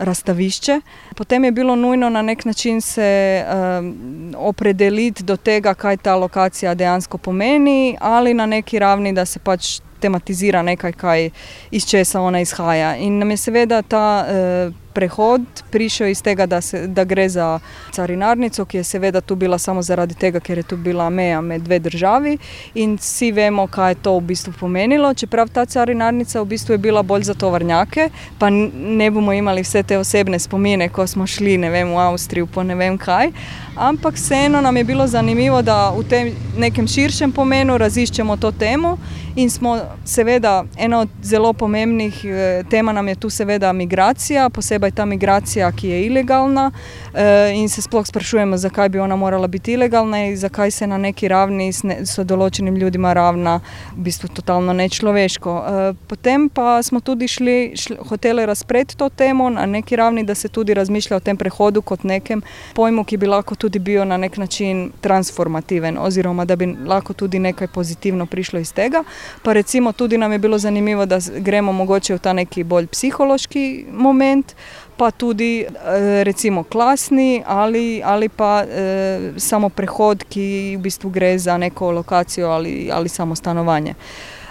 razstavišče, 0.01 0.79
potem 1.15 1.43
je 1.45 1.51
bilo 1.51 1.75
nujno 1.75 2.09
na 2.09 2.21
nek 2.21 2.45
način 2.45 2.81
se 2.81 3.45
um, 3.45 4.33
opredeliti 4.37 5.23
do 5.23 5.37
tega, 5.37 5.73
kaj 5.73 5.97
ta 5.97 6.15
lokacija 6.15 6.73
dejansko 6.75 7.17
pomeni, 7.17 7.97
ali 7.99 8.33
na 8.33 8.45
neki 8.45 8.79
ravni, 8.79 9.13
da 9.13 9.25
se 9.25 9.39
pač 9.39 9.79
tematizira 10.01 10.61
nekaj, 10.65 10.93
kaj 10.93 11.29
iz 11.71 11.85
česa 11.85 12.21
ona 12.21 12.41
izhaja. 12.41 12.95
In 12.97 13.19
nam 13.19 13.31
je 13.31 13.37
seveda 13.37 13.81
ta 13.81 14.25
uh, 14.25 14.80
prehod 14.93 15.41
prišel 15.71 16.07
iz 16.07 16.21
tega, 16.21 16.45
da, 16.45 16.61
se, 16.61 16.87
da 16.87 17.03
gre 17.03 17.29
za 17.29 17.59
carinarnico, 17.91 18.65
ki 18.65 18.77
je 18.77 18.83
seveda 18.83 19.21
tu 19.21 19.35
bila 19.35 19.57
samo 19.57 19.81
zaradi 19.81 20.15
tega, 20.15 20.39
ker 20.39 20.57
je 20.57 20.63
tu 20.63 20.77
bila 20.77 21.09
meja 21.09 21.41
med 21.41 21.61
dve 21.61 21.79
državi 21.79 22.37
in 22.75 22.97
vsi 22.99 23.31
vemo, 23.31 23.67
kaj 23.67 23.91
je 23.91 24.01
to 24.01 24.17
v 24.17 24.21
bistvu 24.33 24.53
pomenilo. 24.59 25.13
Čeprav 25.13 25.49
ta 25.49 25.65
carinarnica 25.65 26.41
v 26.41 26.45
bistvu 26.45 26.73
je 26.73 26.77
bila 26.77 27.03
bolj 27.03 27.23
za 27.23 27.33
tovarnjake, 27.33 28.09
pa 28.39 28.49
ne 28.49 29.11
bomo 29.11 29.33
imeli 29.33 29.61
vse 29.61 29.83
te 29.83 29.97
osebne 29.97 30.39
spomine, 30.39 30.89
ko 30.89 31.07
smo 31.07 31.27
šli 31.27 31.57
vem, 31.57 31.93
v 31.93 31.97
Avstrijo, 31.97 32.45
po 32.45 32.63
ne 32.63 32.75
vem 32.75 32.97
kaj. 32.97 33.31
Ampak 33.75 34.15
vseeno 34.15 34.61
nam 34.61 34.77
je 34.77 34.83
bilo 34.83 35.07
zanimivo, 35.07 35.61
da 35.61 35.89
v 35.89 36.03
tem 36.03 36.33
nekem 36.57 36.87
širšem 36.87 37.31
pomenu 37.31 37.77
raziščemo 37.77 38.37
to 38.37 38.51
temo 38.51 38.97
in 39.35 39.49
smo 39.49 39.79
seveda 40.05 40.63
ena 40.77 40.99
od 40.99 41.09
zelo 41.23 41.53
pomembnih 41.53 42.25
eh, 42.25 42.63
tema 42.69 42.91
nam 42.91 43.07
je 43.07 43.15
tu 43.15 43.29
seveda 43.29 43.73
migracija, 43.73 44.49
posebej 44.49 44.80
ta 44.91 45.05
migracija, 45.05 45.71
ki 45.71 45.89
je 45.89 46.05
ilegalna 46.05 46.71
eh, 47.13 47.53
in 47.55 47.69
se 47.69 47.81
sploh 47.81 48.05
sprašujemo, 48.07 48.57
zakaj 48.57 48.89
bi 48.89 48.99
ona 48.99 49.15
morala 49.15 49.47
biti 49.47 49.73
ilegalna 49.73 50.25
in 50.25 50.37
zakaj 50.37 50.71
se 50.71 50.87
na 50.87 50.97
neki 50.97 51.27
ravni 51.27 51.69
s 51.73 52.19
določenim 52.25 52.75
ljudima 52.75 53.13
ravna 53.13 53.59
v 53.95 54.07
bistvu 54.07 54.29
totalno 54.33 54.73
nečloveško. 54.73 55.57
Eh, 55.67 55.93
potem 56.07 56.49
pa 56.49 56.83
smo 56.83 56.99
tudi 56.99 57.27
šli, 57.27 57.73
šli 57.75 57.97
hoteli 58.09 58.45
razpreti 58.45 58.97
to 58.97 59.09
temo 59.09 59.49
na 59.49 59.65
neki 59.65 59.95
ravni, 59.95 60.23
da 60.23 60.35
se 60.35 60.47
tudi 60.47 60.73
razmišlja 60.73 61.17
o 61.17 61.19
tem 61.19 61.37
prehodu 61.37 61.81
kot 61.81 62.03
nekem 62.03 62.41
pojmu, 62.73 63.03
ki 63.03 63.17
bi 63.17 63.27
lahko 63.27 63.55
tudi 63.55 63.79
bil 63.79 64.05
na 64.07 64.17
nek 64.17 64.37
način 64.37 64.91
transformativen 65.01 65.97
oziroma 65.97 66.45
da 66.45 66.55
bi 66.55 66.75
lahko 66.87 67.13
tudi 67.13 67.39
nekaj 67.39 67.67
pozitivno 67.67 68.25
prišlo 68.25 68.59
iz 68.59 68.73
tega. 68.73 69.03
Pa 69.43 69.53
recimo 69.53 69.91
tudi 69.91 70.17
nam 70.17 70.31
je 70.31 70.39
bilo 70.39 70.57
zanimivo, 70.57 71.05
da 71.05 71.19
gremo 71.37 71.71
mogoče 71.71 72.13
v 72.13 72.19
ta 72.19 72.33
neki 72.33 72.63
bolj 72.63 72.87
psihološki 72.87 73.85
moment, 73.91 74.55
pa 74.97 75.11
tudi 75.11 75.61
eh, 75.61 76.23
recimo 76.23 76.63
klasni 76.63 77.43
ali, 77.45 78.01
ali 78.05 78.29
pa 78.29 78.63
eh, 78.63 79.31
samo 79.37 79.69
prehod, 79.69 80.23
ki 80.29 80.75
v 80.77 80.81
bistvu 80.81 81.09
gre 81.09 81.37
za 81.37 81.57
neko 81.57 81.91
lokacijo 81.91 82.49
ali, 82.49 82.89
ali 82.93 83.09
samo 83.09 83.35
stanovanje. 83.35 83.95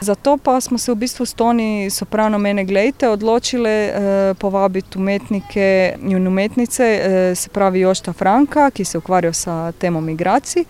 Zato 0.01 0.37
pa 0.37 0.61
smo 0.61 0.79
se 0.79 0.93
v 0.93 0.95
bistvu 0.95 1.27
s 1.27 1.35
Toni 1.35 1.91
Soprano 1.91 2.39
Mene 2.39 2.65
Glejte 2.65 3.09
odločili 3.09 3.71
eh, 3.71 4.35
povabiti 4.39 4.99
umetnike 4.99 5.97
in 6.03 6.27
umetnice, 6.27 6.85
eh, 6.85 7.35
se 7.35 7.49
pravi 7.49 7.81
Jošta 7.81 8.13
Franka, 8.13 8.71
ki 8.71 8.85
se 8.85 8.99
ukvarja 8.99 9.33
s 9.33 9.47
temo 9.79 10.01
migracij, 10.01 10.65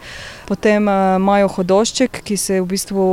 potem 0.51 0.89
eh, 0.89 1.19
Majo 1.23 1.49
Hodošček, 1.49 2.25
ki 2.27 2.37
se 2.37 2.59
v 2.59 2.67
bistvu 2.67 3.05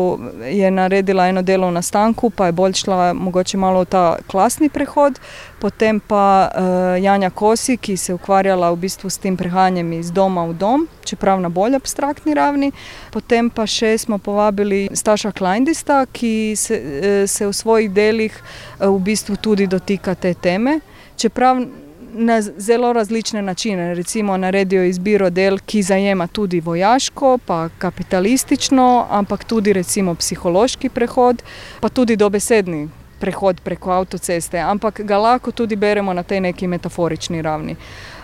je 0.50 0.72
naredila 0.74 1.28
eno 1.30 1.44
delo 1.46 1.70
na 1.72 1.84
stanku, 1.86 2.32
pa 2.34 2.50
je 2.50 2.56
bolj 2.58 2.82
šla 2.82 3.14
mogoče 3.14 3.58
malo 3.62 3.84
v 3.86 3.92
ta 3.94 4.04
klasni 4.26 4.70
prehod, 4.74 5.20
potem 5.62 6.00
pa 6.00 6.50
uh, 6.50 6.98
Janja 7.02 7.30
Kosi, 7.30 7.78
ki 7.78 7.98
se 7.98 8.12
je 8.12 8.16
ukvarjala 8.18 8.72
v 8.74 8.82
bistvu 8.82 9.10
s 9.10 9.22
tem 9.22 9.38
prehajanjem 9.38 9.94
iz 10.00 10.12
doma 10.12 10.46
v 10.50 10.58
dom, 10.58 10.86
čeprav 11.06 11.42
na 11.42 11.50
bolj 11.50 11.78
abstraktni 11.78 12.34
ravni. 12.34 12.72
Potem 13.14 13.50
pa 13.50 13.66
še 13.70 13.98
smo 14.02 14.18
povabili 14.18 14.88
Staša 14.94 15.32
Kleindista, 15.32 16.06
ki 16.06 16.56
se, 16.58 16.78
uh, 16.78 17.26
se 17.30 17.46
v 17.46 17.54
svojih 17.54 17.92
delih 17.94 18.34
uh, 18.34 18.90
v 18.90 18.98
bistvu 19.14 19.38
tudi 19.38 19.70
dotika 19.70 20.18
te 20.18 20.34
teme. 20.34 20.80
Čeprav 21.18 21.62
na 22.18 22.42
zelo 22.42 22.94
različne 22.94 23.42
načine, 23.42 23.94
recimo 23.94 24.38
naredijo 24.38 24.84
izbiro 24.84 25.30
del, 25.30 25.60
ki 25.66 25.82
zajema 25.82 26.28
tudi 26.28 26.60
vojaško, 26.60 27.38
pa 27.46 27.70
kapitalistično, 27.78 29.08
ampak 29.10 29.44
tudi 29.44 29.74
recimo 29.74 30.16
psihološki 30.16 30.90
prehod, 30.90 31.44
pa 31.80 31.90
tudi 31.90 32.16
dobesedni 32.16 32.90
prehod 33.20 33.62
preko 33.62 33.92
avtoceste, 33.92 34.60
ampak 34.60 35.02
ga 35.02 35.18
lahko 35.18 35.52
tudi 35.52 35.76
beremo 35.76 36.14
na 36.14 36.24
tej 36.24 36.40
neki 36.40 36.68
metaforični 36.68 37.42
ravni. 37.42 37.76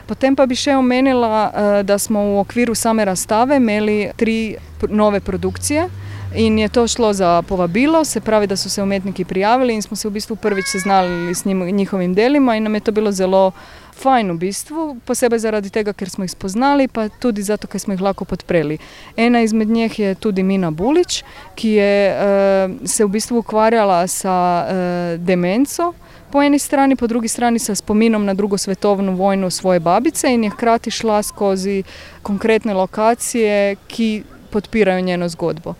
Potem 0.07 0.35
pa 0.35 0.45
bi 0.45 0.55
še 0.55 0.75
omenila, 0.75 1.51
eh, 1.53 1.83
da 1.83 1.97
smo 1.97 2.19
v 2.19 2.39
okviru 2.43 2.75
same 2.75 3.05
razstave 3.05 3.57
imeli 3.57 4.11
tri 4.17 4.55
nove 4.89 5.19
produkcije. 5.19 5.89
In 6.35 6.57
je 6.59 6.69
to 6.69 6.87
šlo 6.87 7.13
za 7.13 7.41
povabilo, 7.41 8.05
se 8.05 8.19
pravi, 8.19 8.47
da 8.47 8.57
so 8.57 8.69
se 8.69 8.81
umetniki 8.81 9.25
prijavili 9.25 9.75
in 9.75 9.81
smo 9.81 9.95
se 9.95 10.07
v 10.07 10.11
bistvu 10.11 10.35
prvič 10.35 10.65
seznali 10.65 11.35
s 11.35 11.45
njim, 11.45 11.59
njihovim 11.59 12.13
delima, 12.13 12.55
in 12.55 12.63
nam 12.63 12.73
je 12.75 12.79
to 12.79 12.91
bilo 12.91 13.11
zelo 13.11 13.51
fajn 13.93 14.31
v 14.31 14.37
bistvu, 14.37 14.97
posebej 15.05 15.39
zaradi 15.39 15.69
tega, 15.69 15.93
ker 15.93 16.09
smo 16.09 16.25
jih 16.25 16.31
spoznali, 16.33 16.87
pa 16.87 17.07
tudi 17.09 17.43
zato, 17.45 17.67
ker 17.67 17.79
smo 17.79 17.93
jih 17.93 18.01
lahko 18.01 18.25
podprli. 18.25 18.77
Ena 19.17 19.41
izmed 19.41 19.69
njih 19.69 19.99
je 19.99 20.15
tudi 20.15 20.43
Mina 20.43 20.71
Bulič, 20.71 21.23
ki 21.55 21.69
je 21.77 21.93
uh, 22.11 22.75
se 22.89 23.05
v 23.05 23.09
bistvu 23.09 23.39
ukvarjala 23.43 24.07
s 24.07 24.25
uh, 24.25 25.17
demenco. 25.17 25.93
Po 26.33 26.41
eni 26.41 26.59
strani, 26.59 26.95
po 26.95 27.07
drugi 27.07 27.27
strani 27.27 27.59
s 27.59 27.75
spominom 27.77 28.25
na 28.25 28.33
drugo 28.33 28.57
svetovno 28.57 29.11
vojno 29.11 29.49
svoje 29.49 29.79
babice 29.79 30.33
in 30.33 30.43
je 30.43 30.49
hkrati 30.49 30.91
šla 30.91 31.23
skozi 31.23 31.83
konkretne 32.21 32.73
lokacije, 32.73 33.75
ki 33.87 34.23
podpirajo 34.49 35.01
njeno 35.01 35.29
zgodbo. 35.29 35.73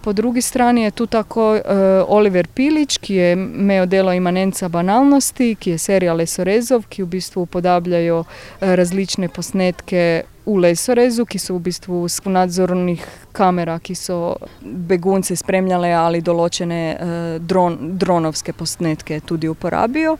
Po 0.00 0.12
drugi 0.12 0.42
strani 0.42 0.82
je 0.82 0.90
tu 0.90 1.06
tako 1.06 1.52
uh, 1.52 1.60
Oliver 2.08 2.46
Pilič, 2.46 2.98
ki 2.98 3.14
je 3.14 3.32
imel 3.32 3.86
delo 3.86 4.12
Imanenca 4.12 4.68
banalnosti, 4.68 5.54
ki 5.54 5.70
je 5.70 5.78
serija 5.78 6.14
Lesorezov, 6.14 6.86
ki 6.88 7.02
v 7.02 7.06
bistvu 7.06 7.42
upodabljajo 7.42 8.20
uh, 8.20 8.26
različne 8.60 9.28
posnetke 9.28 10.22
v 10.46 10.56
Lesorezu, 10.56 11.26
ki 11.26 11.38
so 11.38 11.54
v 11.54 11.68
bistvu 11.68 12.06
v 12.06 12.32
nadzornih 12.32 13.04
kamerah, 13.32 13.80
ki 13.80 13.94
so 13.94 14.36
begunce 14.62 15.36
spremljale 15.36 15.92
ali 15.94 16.20
določene 16.24 16.80
uh, 16.94 17.34
dron, 17.38 17.76
dronovske 18.00 18.52
posnetke 18.56 19.20
tudi 19.26 19.48
uporabijo. 19.48 20.16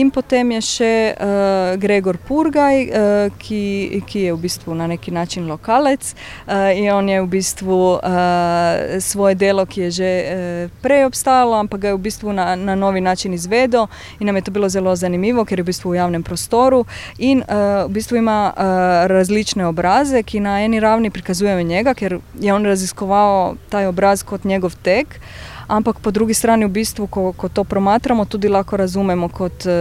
In 0.00 0.10
potem 0.10 0.56
je 0.56 0.62
še 0.64 0.92
uh, 1.12 1.76
Gregor 1.80 2.18
Purgaj, 2.28 2.76
uh, 2.88 3.36
ki, 3.38 4.02
ki 4.08 4.24
je 4.26 4.34
v 4.34 4.40
bistvu 4.42 4.74
na 4.78 4.88
neki 4.90 5.14
način 5.14 5.46
lokalec 5.48 6.12
uh, 6.14 6.72
in 6.74 6.90
on 6.92 7.08
je 7.08 7.20
v 7.22 7.30
bistvu 7.36 7.78
uh, 7.98 8.98
svoje 9.04 9.38
delo, 9.38 9.66
ki 9.66 9.86
je 9.86 9.90
že 9.98 10.10
uh, 10.10 10.80
prej 10.82 11.06
obstajalo, 11.08 11.56
ampak 11.60 11.80
ga 11.80 11.92
je 11.92 11.98
v 11.98 12.04
bistvu 12.08 12.34
na, 12.36 12.54
na 12.56 12.74
novi 12.74 13.00
način 13.00 13.34
izvedel 13.34 13.86
in 14.18 14.26
nam 14.26 14.36
je 14.36 14.48
to 14.48 14.50
bilo 14.50 14.68
zelo 14.68 14.96
zanimivo, 14.96 15.44
ker 15.44 15.60
je 15.60 15.66
v 15.66 15.70
bistvu 15.72 15.94
v 15.94 16.00
javnem 16.00 16.22
prostoru 16.22 16.84
in 17.18 17.44
uh, 17.46 17.86
v 17.86 17.94
bistvu 18.00 18.20
ima 18.20 18.38
uh, 18.50 19.06
različne 19.08 19.57
obraze, 19.64 20.22
ki 20.22 20.40
na 20.40 20.60
eni 20.64 20.80
ravni 20.80 21.10
prikazujejo 21.10 21.62
njega, 21.62 21.94
ker 21.94 22.18
je 22.40 22.54
on 22.54 22.64
raziskoval 22.64 23.56
ta 23.68 23.88
obraz 23.88 24.22
kot 24.22 24.44
njegov 24.44 24.76
tek. 24.82 25.20
Ampak 25.68 26.00
po 26.00 26.10
drugi 26.10 26.34
strani, 26.34 26.64
v 26.64 26.72
bistvu, 26.80 27.06
ko, 27.06 27.32
ko 27.36 27.48
to 27.48 27.64
promatramo, 27.64 28.24
tudi 28.24 28.48
lahko 28.48 28.76
razumemo 28.76 29.28
kot 29.28 29.66
e, 29.66 29.74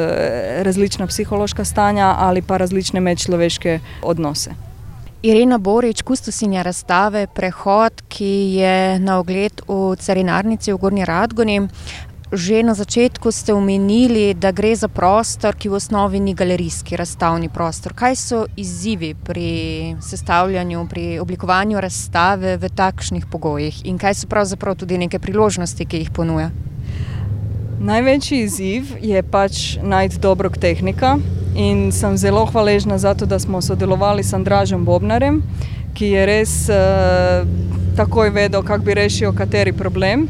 različna 0.63 1.07
psihološka 1.07 1.65
stanja 1.65 2.15
ali 2.19 2.41
pa 2.41 2.57
različne 2.57 3.00
medčloveške 3.00 3.79
odnose. 4.03 4.51
Irena 5.24 5.57
Borič, 5.57 6.01
kustosinja 6.01 6.62
razstave 6.62 7.27
Prehod, 7.34 8.03
ki 8.07 8.60
je 8.60 9.00
na 9.00 9.19
ogled 9.19 9.62
v 9.67 9.96
carinarnici 10.00 10.74
v 10.74 10.77
Gorni 10.77 11.05
Radgoni. 11.05 11.67
Že 12.27 12.60
na 12.60 12.75
začetku 12.75 13.31
ste 13.31 13.55
omenili, 13.55 14.36
da 14.36 14.51
gre 14.51 14.75
za 14.75 14.91
prostor, 14.91 15.55
ki 15.55 15.72
v 15.72 15.79
osnovi 15.79 16.19
ni 16.19 16.36
galerijski 16.36 17.00
razstavni 17.00 17.48
prostor. 17.48 17.96
Kaj 17.96 18.15
so 18.19 18.39
izzivi 18.60 19.15
pri 19.15 19.96
sestavljanju, 20.03 20.84
pri 20.91 21.19
oblikovanju 21.24 21.79
razstave 21.79 22.57
v 22.60 22.67
takšnih 22.67 23.31
pogojih 23.31 23.79
in 23.88 23.96
kaj 23.96 24.13
so 24.13 24.27
pravzaprav 24.27 24.75
tudi 24.75 25.00
neke 25.00 25.24
priložnosti, 25.24 25.88
ki 25.88 26.03
jih 26.03 26.12
ponuja? 26.12 26.51
Največji 27.79 28.41
izziv 28.43 28.91
je 29.00 29.24
pač 29.24 29.79
najti 29.79 30.19
dobro 30.19 30.51
tehnika 30.51 31.15
in 31.55 31.96
sem 31.96 32.17
zelo 32.19 32.43
hvaležna 32.46 33.00
za 33.00 33.15
to, 33.15 33.24
da 33.25 33.39
smo 33.39 33.62
sodelovali 33.63 34.24
s 34.24 34.36
Andražem 34.36 34.84
Bobnarem, 34.84 35.39
ki 35.96 36.12
je 36.12 36.25
res 36.27 36.67
uh, 36.67 37.48
takoj 37.96 38.36
vedel, 38.36 38.67
kako 38.67 38.84
bi 38.84 39.00
rešil 39.00 39.31
kateri 39.31 39.72
problem. 39.72 40.27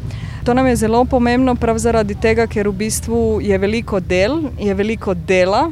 To 0.48 0.54
nam 0.54 0.68
je 0.68 0.76
zelo 0.76 1.06
pomembno, 1.06 1.56
prav 1.56 1.76
zaradi 1.78 2.16
tega, 2.16 2.46
ker 2.48 2.70
v 2.72 2.72
bistvu 2.80 3.18
je 3.44 3.58
veliko 3.60 4.00
del, 4.00 4.46
je 4.56 4.72
veliko 4.74 5.12
dela. 5.12 5.66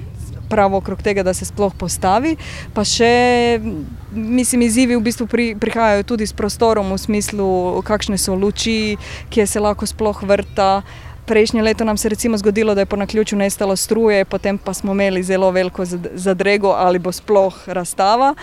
Pravo 0.51 0.81
okrog 0.83 0.99
tega, 0.99 1.23
da 1.23 1.31
se 1.33 1.45
sploh 1.47 1.71
postavi, 1.79 2.33
pa 2.75 2.83
še, 2.83 3.07
mislim, 4.11 4.65
izzivi 4.67 4.97
v 4.99 5.05
bistvu 5.05 5.29
pri, 5.31 5.45
prihajajo 5.55 6.03
tudi 6.03 6.27
s 6.27 6.35
prostorom, 6.35 6.91
v 6.91 6.99
smislu, 6.99 7.47
kakšne 7.87 8.19
so 8.19 8.35
luči, 8.35 8.97
kje 9.31 9.47
se 9.47 9.63
lahko 9.63 9.87
sploh 9.87 10.19
vrta. 10.27 10.83
Prejšnje 11.25 11.63
leto 11.63 11.87
nam 11.87 11.97
se 11.97 12.11
je 12.11 12.37
zgodilo, 12.37 12.75
da 12.75 12.83
je 12.83 12.91
po 12.91 12.99
naključju 12.99 13.37
nestalo 13.37 13.75
struje, 13.75 14.25
potem 14.25 14.57
pa 14.57 14.73
smo 14.73 14.91
imeli 14.91 15.23
zelo 15.23 15.51
veliko 15.51 15.85
zadrego 16.13 16.75
ali 16.75 16.99
bo 16.99 17.15
sploh 17.15 17.63
razstava. 17.67 18.35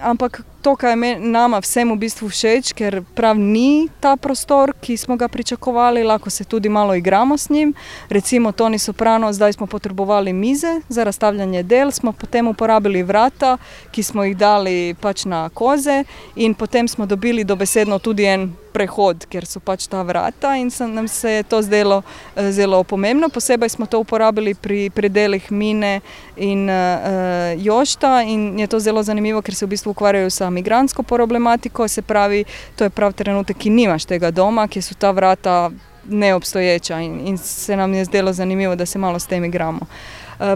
Ampak 0.00 0.42
to, 0.62 0.76
kar 0.76 0.98
je 0.98 1.18
nama 1.18 1.58
vsem 1.60 1.90
v 1.92 1.96
bistvu 1.96 2.28
všeč, 2.28 2.72
ker 2.76 3.00
prav 3.14 3.38
ni 3.38 3.88
ta 4.00 4.16
prostor, 4.16 4.72
ki 4.80 4.96
smo 4.96 5.16
ga 5.16 5.28
pričakovali, 5.28 6.04
lahko 6.04 6.30
se 6.30 6.44
tudi 6.44 6.68
malo 6.68 6.94
igramo 6.94 7.38
s 7.38 7.50
njim. 7.50 7.74
Recimo 8.08 8.52
Toni 8.52 8.78
Soprano, 8.78 9.32
zdaj 9.32 9.52
smo 9.52 9.66
potrebovali 9.66 10.32
mize 10.32 10.80
za 10.88 11.04
razstavljanje 11.04 11.62
del, 11.62 11.90
smo 11.90 12.12
potem 12.12 12.48
uporabili 12.48 13.02
vrata, 13.02 13.56
ki 13.90 14.02
smo 14.02 14.24
jih 14.24 14.36
dali 14.36 14.94
pač 15.00 15.24
na 15.24 15.48
koze 15.48 16.04
in 16.36 16.54
potem 16.54 16.88
smo 16.88 17.06
dobili 17.06 17.44
dobesedno 17.44 17.98
tudi 17.98 18.24
en 18.24 18.52
prehod, 18.72 19.26
ker 19.30 19.46
so 19.46 19.60
pač 19.62 19.86
ta 19.90 20.02
vrata 20.06 20.54
in 20.58 20.70
se 20.70 20.86
nam 20.86 21.08
se 21.08 21.30
je 21.40 21.42
to 21.42 21.62
zdelo 21.62 22.02
eh, 22.36 22.52
zelo 22.52 22.82
pomembno. 22.84 23.28
Posebej 23.28 23.68
smo 23.68 23.86
to 23.86 23.98
uporabili 23.98 24.54
pri 24.54 24.90
predelih 24.90 25.50
mine 25.52 26.00
in 26.36 26.70
uh, 26.70 27.54
jošta 27.58 28.22
in 28.22 28.58
je 28.58 28.66
to 28.66 28.80
zelo 28.80 29.02
zanimivo, 29.02 29.42
ker 29.42 29.54
se 29.54 29.66
v 29.66 29.74
bistvu 29.74 29.90
ukvarjajo 29.90 30.30
sa 30.30 30.49
migransko 30.50 31.02
problematiko, 31.02 31.88
se 31.88 32.02
pravi, 32.02 32.44
to 32.76 32.84
je 32.84 32.90
prav 32.90 33.12
trenutek, 33.12 33.56
ki 33.56 33.70
nimaš 33.70 34.04
tega 34.04 34.30
doma, 34.30 34.68
ki 34.68 34.82
so 34.82 34.94
ta 34.94 35.10
vrata 35.10 35.70
neobstoječa 36.04 37.00
in, 37.00 37.20
in 37.26 37.38
se 37.38 37.76
nam 37.76 37.94
je 37.94 38.04
zdelo 38.04 38.32
zanimivo, 38.32 38.76
da 38.76 38.86
se 38.86 38.98
malo 38.98 39.18
s 39.18 39.26
tem 39.26 39.44
igramo. 39.44 39.86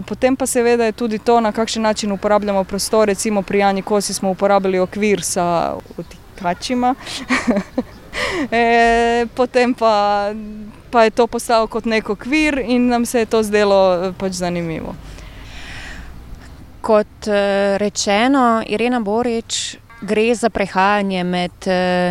Potem 0.05 0.35
pa 0.35 0.45
seveda 0.45 0.85
je 0.85 0.91
tudi 0.91 1.19
to, 1.19 1.39
na 1.39 1.51
kakšen 1.51 1.83
način 1.83 2.11
uporabljamo 2.11 2.63
prostor. 2.63 3.07
Recimo 3.07 3.41
pri 3.41 3.59
Jani 3.59 3.81
Kosi 3.81 4.13
smo 4.13 4.29
uporabili 4.29 4.79
okvir 4.79 5.21
sa 5.21 5.75
utikačima. 5.97 6.95
e, 8.51 9.25
potem 9.35 9.73
pa, 9.73 10.31
pa 10.91 11.03
je 11.03 11.09
to 11.09 11.27
postalo 11.27 11.67
kot 11.67 11.85
nek 11.85 12.09
okvir 12.09 12.59
in 12.65 12.87
nam 12.87 13.05
se 13.05 13.19
je 13.19 13.25
to 13.25 13.43
zdelo 13.43 14.13
pač 14.17 14.31
zanimivo. 14.31 14.95
Kot 16.81 17.27
rečeno, 17.77 18.63
Irena 18.67 18.99
Borič, 18.99 19.77
gre 20.05 20.35
za 20.35 20.49
prehajanje 20.49 21.23
med 21.23 21.67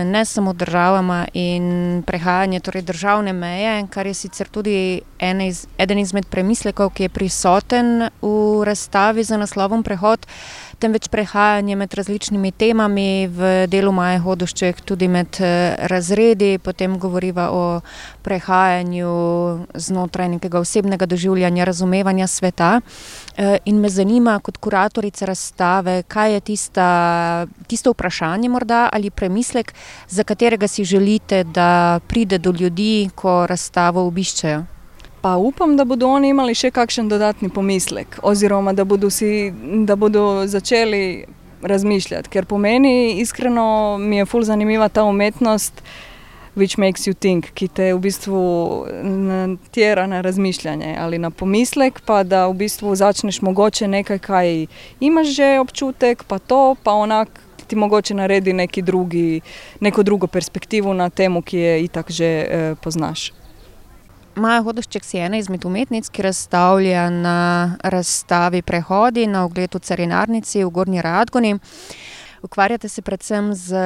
ne 0.06 0.24
samo 0.24 0.52
državama 0.52 1.26
in 1.32 2.02
prehajanje 2.06 2.60
torej 2.60 2.82
državne 2.82 3.32
meje, 3.32 3.86
kar 3.90 4.06
je 4.06 4.14
sicer 4.14 4.48
tudi 4.48 5.00
iz, 5.20 5.66
eden 5.78 5.98
izmed 5.98 6.26
premislekov, 6.26 6.90
ki 6.90 7.06
je 7.06 7.08
prisoten 7.08 8.08
v 8.22 8.64
razstavi 8.66 9.24
za 9.24 9.36
naslovom 9.36 9.82
Prehod 9.82 10.26
temveč 10.74 11.08
prehajanje 11.08 11.76
med 11.76 11.94
različnimi 11.94 12.52
temami, 12.52 13.26
v 13.28 13.66
delu 13.70 13.92
Maja 13.92 14.18
Hodošček 14.22 14.80
tudi 14.84 15.08
med 15.08 15.38
razredi, 15.90 16.58
potem 16.58 16.98
govoriva 16.98 17.50
o 17.52 17.80
prehajanju 18.22 19.12
znotraj 19.74 20.28
nekega 20.28 20.58
osebnega 20.58 21.06
doživljanja, 21.06 21.64
razumevanja 21.64 22.26
sveta. 22.26 22.80
In 23.64 23.80
me 23.80 23.88
zanima, 23.88 24.38
kot 24.38 24.56
kuratorica 24.56 25.26
razstave, 25.26 26.02
kaj 26.08 26.32
je 26.32 26.40
tista, 26.40 26.88
tisto 27.66 27.94
vprašanje 27.94 28.48
morda 28.48 28.88
ali 28.92 29.10
premislek, 29.10 29.74
za 30.08 30.24
katerega 30.24 30.68
si 30.68 30.84
želite, 30.84 31.44
da 31.44 32.00
pride 32.08 32.38
do 32.38 32.52
ljudi, 32.52 33.10
ko 33.14 33.46
razstavo 33.46 34.06
obiščejo. 34.06 34.73
Pa 35.24 35.36
upam, 35.36 35.76
da 35.76 35.84
bodo 35.88 36.04
oni 36.12 36.28
imeli 36.34 36.52
še 36.52 36.68
kakšen 36.76 37.06
dodatni 37.08 37.48
pomislek, 37.48 38.18
oziroma 38.28 38.74
da 38.76 38.84
bodo, 38.84 39.08
si, 39.08 39.48
da 39.88 39.94
bodo 39.96 40.44
začeli 40.44 41.24
razmišljati. 41.64 42.28
Ker 42.28 42.44
po 42.44 42.58
meni, 42.60 43.14
iskreno, 43.22 43.96
mi 43.96 44.18
je 44.18 44.26
fully 44.28 44.44
zanimiva 44.44 44.90
ta 44.92 45.06
umetnost, 45.08 45.78
which 46.60 46.76
makes 46.76 47.08
you 47.08 47.16
think, 47.16 47.48
ki 47.56 47.70
te 47.72 47.86
v 47.94 48.02
bistvu 48.04 48.40
tjera 49.72 50.04
na 50.06 50.20
razmišljanje 50.20 50.92
ali 51.00 51.18
na 51.18 51.30
pomislek, 51.30 52.02
pa 52.04 52.20
da 52.22 52.42
v 52.50 52.58
bistvu 52.60 52.92
začneš 52.92 53.40
mogoče 53.48 53.88
nekaj, 53.88 54.20
kaj 54.28 54.52
imaš 55.00 55.32
že 55.38 55.48
občutek, 55.62 56.26
pa 56.28 56.38
to, 56.38 56.76
pa 56.82 56.98
onak. 57.00 57.32
Ti 57.64 57.76
mogoče 57.80 58.12
naredi 58.14 58.52
drugi, 58.82 59.40
neko 59.80 60.02
drugo 60.02 60.26
perspektivo 60.26 60.92
na 60.92 61.08
temo, 61.08 61.40
ki 61.40 61.56
je 61.56 61.84
itak 61.84 62.10
že 62.10 62.28
eh, 62.44 62.74
poznaš. 62.76 63.32
Maja 64.34 64.62
Hodošček 64.66 65.04
si 65.06 65.18
ena 65.22 65.38
izmed 65.38 65.62
umetnic, 65.64 66.08
ki 66.10 66.22
razstavlja 66.26 67.04
na 67.10 67.38
razstavi 67.86 68.62
Prehodi 68.66 69.28
na 69.30 69.44
ogled 69.46 69.74
v 69.74 69.78
Carinarnici 69.78 70.64
v 70.64 70.70
Gornji 70.74 71.02
Radgoni. 71.02 71.54
Ukvarjate 72.42 72.88
se 72.88 73.02
predvsem 73.02 73.54
z 73.54 73.78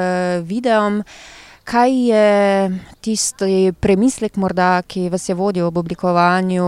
videom. 0.42 1.02
Kaj 1.68 1.92
je 1.92 2.70
tisti 3.00 3.72
premislek 3.80 4.36
morda, 4.36 4.82
ki 4.88 5.10
vas 5.12 5.28
je 5.28 5.34
vodil 5.34 5.66
ob 5.66 5.76
oblikovanju 5.76 6.64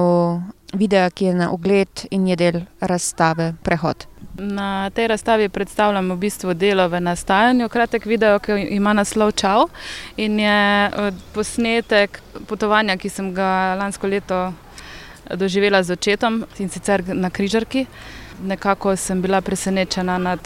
videa, 0.77 1.07
ki 1.11 1.25
je 1.25 1.35
na 1.35 1.47
ogled 1.53 2.03
in 2.11 2.27
je 2.29 2.37
del 2.37 2.59
razstave 2.81 3.55
Prehod? 3.65 4.05
Na 4.37 4.91
tej 4.91 5.09
razstavi 5.09 5.49
predstavljam 5.49 6.11
v 6.13 6.17
bistvu 6.17 6.55
delo 6.55 6.89
v 6.89 7.01
nastajanju, 7.01 7.69
kratek 7.69 8.05
video, 8.05 8.39
ki 8.45 8.59
ima 8.77 8.93
naslov 8.93 9.33
Čau 9.33 9.71
in 10.17 10.37
je 10.41 10.91
posnetek 11.33 12.21
potovanja, 12.47 12.99
ki 13.01 13.09
sem 13.09 13.33
ga 13.35 13.79
lansko 13.81 14.07
leto 14.07 14.53
doživela 15.33 15.83
z 15.83 15.97
očetom 15.97 16.45
in 16.59 16.69
sicer 16.69 17.09
na 17.09 17.31
križarki. 17.31 17.87
Nekako 18.45 18.97
sem 18.97 19.23
bila 19.23 19.41
presenečena 19.41 20.19
nad 20.19 20.45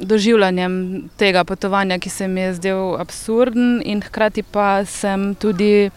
doživljanjem 0.00 1.08
tega 1.16 1.44
potovanja, 1.44 1.98
ki 1.98 2.10
se 2.10 2.28
mi 2.28 2.40
je 2.40 2.54
zdel 2.54 2.96
absurden 3.00 3.82
in 3.84 4.02
hkrati 4.02 4.42
pa 4.42 4.84
sem 4.84 5.34
tudi 5.34 5.90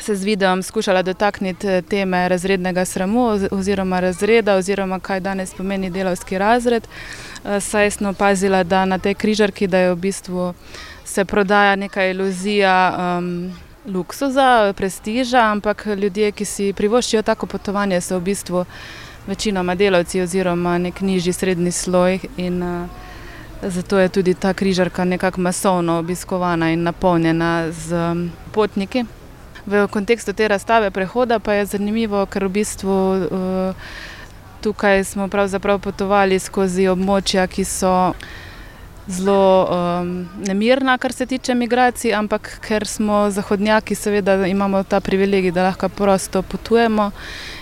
se 0.00 0.16
z 0.16 0.24
videom 0.24 0.62
skušala 0.62 1.02
dotakniti 1.02 1.82
teme 1.88 2.28
razrednega 2.28 2.84
sramu 2.84 3.38
oziroma 3.50 4.00
razreda 4.00 4.56
oziroma 4.56 5.00
kaj 5.00 5.20
danes 5.20 5.54
pomeni 5.54 5.90
delavski 5.90 6.38
razred. 6.38 6.88
Saj 7.60 7.90
sem 7.90 8.06
opazila, 8.06 8.62
da 8.64 8.84
na 8.84 8.98
tej 8.98 9.14
križarki, 9.14 9.66
da 9.66 9.78
je 9.78 9.94
v 9.94 9.96
bistvu 9.96 10.54
se 11.04 11.24
prodaja 11.24 11.76
neka 11.76 12.06
iluzija 12.06 12.94
um, 12.98 13.52
luksuza, 13.86 14.72
prestiža, 14.76 15.40
ampak 15.40 15.86
ljudje, 15.86 16.32
ki 16.32 16.44
si 16.44 16.72
privoščijo 16.72 17.22
tako 17.22 17.46
potovanje, 17.46 18.00
so 18.00 18.18
v 18.18 18.22
bistvu 18.22 18.64
večinoma 19.26 19.74
delavci 19.74 20.20
oziroma 20.20 20.78
nek 20.78 21.00
nižji 21.00 21.32
srednji 21.32 21.72
sloj 21.72 22.18
in 22.36 22.62
uh, 22.62 23.07
zato 23.62 23.98
je 23.98 24.08
tudi 24.08 24.34
ta 24.34 24.52
križarka 24.54 25.04
nekako 25.04 25.40
masovno 25.40 25.98
obiskovana 25.98 26.70
in 26.72 26.82
napolnjena 26.82 27.72
z 27.72 27.94
potniki. 28.52 29.04
V 29.66 29.88
kontekstu 29.88 30.32
te 30.32 30.48
razstave 30.48 30.90
prehoda 30.90 31.38
pa 31.38 31.52
je 31.52 31.66
zanimivo, 31.66 32.26
ker 32.26 32.44
v 32.44 32.48
bistvu 32.48 32.94
uh, 32.94 33.74
tukaj 34.60 35.04
smo 35.04 35.28
pravzaprav 35.28 35.78
potovali 35.78 36.38
skozi 36.38 36.88
območja, 36.88 37.46
ki 37.46 37.64
so 37.64 38.14
zelo 39.08 39.68
um, 39.68 40.28
nemirna, 40.46 40.98
kar 40.98 41.12
se 41.12 41.26
tiče 41.26 41.54
migracij, 41.54 42.14
ampak 42.14 42.58
ker 42.64 42.86
smo 42.86 43.30
zahodnjaki, 43.30 43.94
seveda 43.94 44.46
imamo 44.46 44.82
ta 44.82 45.00
privilegij, 45.00 45.52
da 45.52 45.68
lahko 45.68 45.88
prosto 45.88 46.42
potujemo 46.42 47.10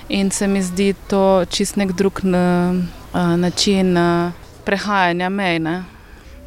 in 0.08 0.30
se 0.30 0.46
mi 0.46 0.62
zdi 0.62 0.94
to 1.10 1.44
čist 1.50 1.76
nek 1.76 1.92
drug 1.92 2.20
uh, 2.24 2.30
način 3.36 3.96
uh, 3.96 4.45
prehajanja 4.66 5.28
mej. 5.28 5.58
Ne? 5.58 5.76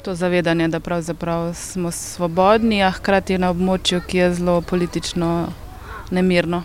To 0.04 0.16
zavedanje, 0.16 0.68
da 0.68 0.80
pravzaprav 0.80 1.54
smo 1.54 1.92
svobodni, 1.92 2.84
a 2.84 2.92
hkrati 2.92 3.38
na 3.38 3.50
območju, 3.52 4.02
ki 4.08 4.18
je 4.18 4.34
zelo 4.34 4.62
politično 4.62 5.48
nemirno. 6.12 6.64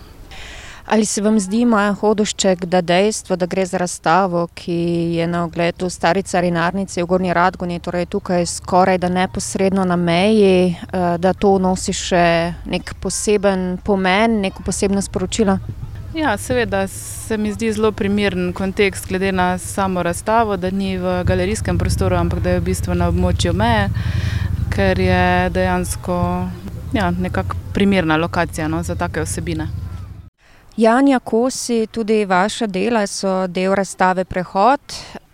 Ali 0.85 1.05
se 1.05 1.21
vam 1.21 1.39
zdi, 1.39 1.63
Maja 1.65 1.93
Hodošček, 1.93 2.65
da 2.65 2.81
dejstvo, 2.81 3.35
da 3.35 3.45
gre 3.45 3.65
za 3.65 3.77
razstavo, 3.81 4.47
ki 4.53 4.75
je 5.17 5.27
na 5.27 5.43
ogled 5.43 5.81
v 5.81 5.89
stari 5.89 6.21
carinarnici 6.23 7.01
v 7.01 7.05
Gornji 7.09 7.33
Radgoni, 7.33 7.79
torej 7.79 8.05
tukaj 8.05 8.45
skoraj 8.45 8.97
da 9.01 9.09
neposredno 9.09 9.85
na 9.85 9.95
meji, 9.95 10.75
da 11.17 11.33
to 11.33 11.57
nosi 11.59 11.93
še 11.93 12.53
nek 12.69 12.93
poseben 13.01 13.79
pomen, 13.83 14.39
neko 14.45 14.63
posebno 14.63 15.01
sporočilo? 15.01 15.57
Ja, 16.15 16.37
seveda 16.37 16.87
se 16.87 17.37
mi 17.37 17.51
zdi 17.51 17.73
zelo 17.73 17.91
primeren 17.91 18.53
kontekst, 18.53 19.07
glede 19.07 19.31
na 19.31 19.57
samo 19.57 20.03
razstavo, 20.03 20.57
da 20.57 20.71
ni 20.71 20.97
v 20.97 21.23
galerijskem 21.23 21.77
prostoru, 21.77 22.15
ampak 22.15 22.39
da 22.39 22.49
je 22.49 22.59
v 22.59 22.63
bistvu 22.63 22.95
na 22.95 23.09
območju 23.11 23.51
meje, 23.53 23.89
ker 24.71 24.99
je 24.99 25.49
dejansko 25.49 26.15
ja, 26.93 27.11
nekako 27.11 27.57
primerna 27.73 28.15
lokacija 28.17 28.67
no, 28.67 28.79
za 28.83 28.95
take 28.95 29.21
osebine. 29.21 29.67
Janja 30.77 31.19
Kosi, 31.19 31.87
tudi 31.91 32.25
vaša 32.25 32.67
dela 32.67 33.07
so 33.07 33.47
del 33.47 33.75
razstave 33.75 34.23
Prehod. 34.25 34.79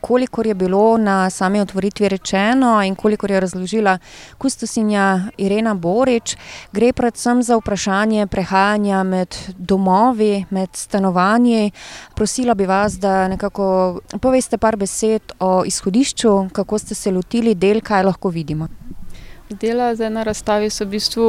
Kolikor 0.01 0.47
je 0.47 0.53
bilo 0.53 0.97
na 0.97 1.29
sami 1.29 1.61
otvoritvi 1.61 2.09
rečeno 2.09 2.83
in 2.83 2.95
kolikor 2.95 3.31
je 3.31 3.39
razložila 3.39 3.97
kustosinja 4.37 5.19
Irena 5.37 5.73
Borič, 5.73 6.35
gre 6.71 6.93
predvsem 6.93 7.43
za 7.43 7.57
vprašanje 7.57 8.27
prehajanja 8.27 9.03
med 9.03 9.35
domovi, 9.57 10.45
med 10.49 10.69
stanovanji. 10.73 11.71
Prosila 12.15 12.53
bi 12.53 12.65
vas, 12.65 12.93
da 12.93 13.27
nekako 13.27 13.99
poveste 14.21 14.57
par 14.57 14.75
besed 14.75 15.21
o 15.39 15.63
izhodišču, 15.65 16.49
kako 16.53 16.77
ste 16.77 16.95
se 16.95 17.11
lotili 17.11 17.55
del, 17.55 17.81
kaj 17.81 18.03
lahko 18.03 18.29
vidimo. 18.29 18.67
Dela 19.51 19.95
zdaj 19.95 20.09
na 20.09 20.23
razstavi 20.23 20.69
so 20.69 20.85
v 20.85 20.93
bistvu 20.95 21.25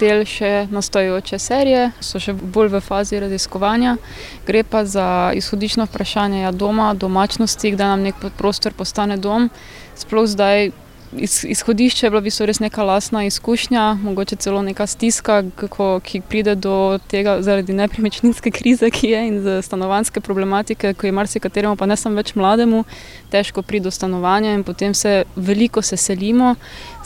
del 0.00 0.26
še 0.28 0.66
nastajajoče 0.68 1.38
serije, 1.40 1.86
so 2.04 2.20
še 2.20 2.34
bolj 2.36 2.74
v 2.74 2.80
fazi 2.84 3.20
raziskovanja. 3.22 3.96
Gre 4.44 4.60
pa 4.68 4.84
za 4.84 5.06
izhodiščno 5.32 5.86
vprašanje 5.88 6.42
ja, 6.42 6.52
doma, 6.52 6.92
domačnosti, 6.92 7.72
kdaj 7.72 7.92
nam 7.94 8.04
nek 8.04 8.20
prostor 8.36 8.76
postane 8.76 9.16
dom. 9.16 9.48
Sploh 9.96 10.28
zdaj 10.28 10.74
iz, 11.18 11.44
izhodišče 11.48 12.06
je 12.06 12.10
bila 12.10 12.20
v 12.20 12.28
bistvu 12.28 12.46
res 12.46 12.60
neka 12.60 12.84
lasna 12.84 13.24
izkušnja, 13.24 13.84
mogoče 14.02 14.36
celo 14.36 14.62
neka 14.62 14.86
stiska, 14.86 15.42
kako, 15.56 16.00
ki 16.04 16.20
pride 16.28 16.54
do 16.54 16.98
tega 17.08 17.40
zaradi 17.42 17.72
nepremičninske 17.72 18.50
krize, 18.56 18.90
ki 18.90 19.08
je 19.08 19.26
in 19.28 19.40
stanovanske 19.62 20.20
problematike, 20.20 20.94
ko 20.94 21.06
je 21.06 21.12
marsikateremu, 21.12 21.76
pa 21.76 21.86
ne 21.86 21.96
samo 21.96 22.20
več 22.20 22.34
mlademu, 22.34 22.84
težko 23.30 23.62
priti 23.62 23.84
do 23.84 23.90
stanovanja 23.90 24.54
in 24.54 24.64
potem 24.64 24.94
se 24.94 25.24
veliko 25.36 25.82
se 25.82 25.96
selimo. 25.96 26.54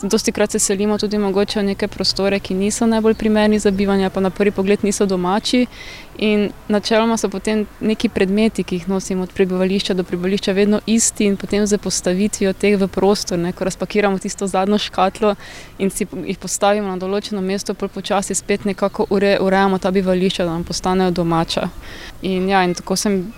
Dosti 0.03 0.33
krat 0.33 0.51
se 0.51 0.59
selimo 0.59 0.99
tudi 0.99 1.19
mogoče 1.19 1.61
v 1.61 1.65
neke 1.73 1.89
prostore, 1.89 2.39
ki 2.41 2.55
niso 2.55 2.87
najbolj 2.87 3.15
primerni 3.15 3.59
za 3.59 3.71
bivanje, 3.71 4.11
pa 4.11 4.21
na 4.21 4.31
prvi 4.31 4.51
pogled 4.51 4.85
niso 4.85 5.07
domači. 5.07 5.67
In 6.19 6.51
načeloma 6.69 7.17
so 7.17 7.29
potem 7.29 7.67
neki 7.81 8.09
predmeti, 8.09 8.65
ki 8.65 8.75
jih 8.75 8.89
nosimo 8.89 9.23
od 9.23 9.33
prebivališča 9.33 9.95
do 9.95 10.05
prebivališča, 10.05 10.53
vedno 10.53 10.81
isti 10.87 11.25
in 11.25 11.37
potem 11.37 11.67
z 11.67 11.79
postavitvijo 11.79 12.53
teh 12.53 12.79
v 12.79 12.89
prostor, 12.89 13.39
ne, 13.39 13.53
ko 13.53 13.65
razpakiramo 13.65 14.19
tisto 14.19 14.47
zadnjo 14.47 14.79
škatlo 14.79 15.35
in 15.79 15.91
si 15.91 16.07
jih 16.25 16.39
postavimo 16.39 16.89
na 16.89 16.97
določeno 16.97 17.41
mesto, 17.41 17.75
pa 17.75 17.89
počasi 17.89 18.35
spet 18.35 18.65
nekako 18.65 19.07
ure, 19.11 19.37
urejamo 19.41 19.79
ta 19.79 19.91
bivališča, 19.91 20.45
da 20.45 20.53
nam 20.59 20.65
postanejo 20.65 21.11
domača. 21.11 21.69
In, 22.23 22.49
ja, 22.49 22.65
in 22.67 22.75
tako 22.75 22.97
sem 22.97 23.33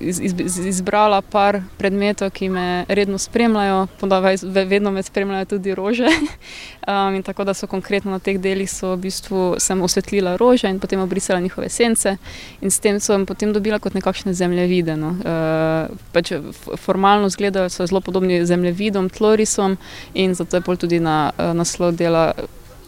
iz, 0.00 0.20
iz, 0.20 0.58
izbrala 0.66 1.22
par 1.22 1.62
predmetov, 1.78 2.30
ki 2.36 2.48
me 2.48 2.84
redno 2.88 3.18
spremljajo, 3.18 3.86
podavaj, 4.00 4.36
vedno 4.44 4.90
me 4.90 5.02
spremljajo 5.02 5.44
tudi 5.56 5.74
rože. 5.74 6.05
Um, 6.86 7.22
tako 7.22 7.44
da 7.44 7.54
so 7.54 7.66
konkretno 7.66 8.10
na 8.10 8.18
teh 8.22 8.36
delih 8.38 8.70
v 8.82 8.96
bistvu 8.96 9.56
sem 9.58 9.80
osvetlila 9.82 10.36
rože 10.38 10.70
in 10.70 10.78
potem 10.78 11.00
obrisala 11.02 11.40
njihove 11.40 11.68
sence. 11.68 12.16
In 12.60 12.70
s 12.70 12.78
tem 12.78 13.00
sem 13.00 13.26
potem 13.26 13.52
dobila 13.52 13.80
kot 13.82 13.94
nekakšne 13.94 14.34
zemljevide. 14.34 14.94
No. 14.96 15.08
Uh, 15.08 15.96
pač 16.12 16.32
formalno 16.78 17.26
izgledajo 17.26 17.68
zelo 17.68 18.00
podobni 18.00 18.46
zemljevidom, 18.46 19.10
tlorisom 19.10 19.76
in 20.14 20.34
zato 20.34 20.56
je 20.56 20.60
pol 20.60 20.76
tudi 20.76 21.00
na 21.00 21.32
uh, 21.34 21.50
naslov 21.58 21.98
dela 21.98 22.32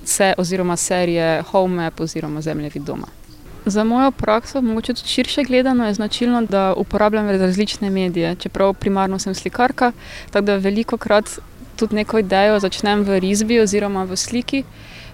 se, 0.04 0.34
oziroma 0.38 0.76
serije 0.76 1.42
Home 1.50 1.82
Map 1.82 2.00
oziroma 2.00 2.40
zemljevid 2.40 2.82
doma. 2.82 3.06
Za 3.66 3.84
mojo 3.84 4.10
prakso, 4.10 4.60
mogoče 4.60 4.94
tudi 4.94 5.08
širše 5.08 5.44
gledano, 5.44 5.86
je 5.86 5.94
značilno, 5.94 6.42
da 6.42 6.74
uporabljam 6.76 7.28
različne 7.28 7.90
medije. 7.90 8.36
Čeprav 8.36 8.74
primarno 8.74 9.18
sem 9.18 9.34
slikarka, 9.34 9.92
tako 10.30 10.44
da 10.44 10.56
veliko 10.56 10.96
krat 10.96 11.38
tudi 11.78 11.94
neko 11.94 12.18
idejo 12.18 12.58
začnem 12.60 13.04
v 13.06 13.20
risbi 13.22 13.60
oziroma 13.62 14.04
v 14.04 14.16
sliki, 14.16 14.64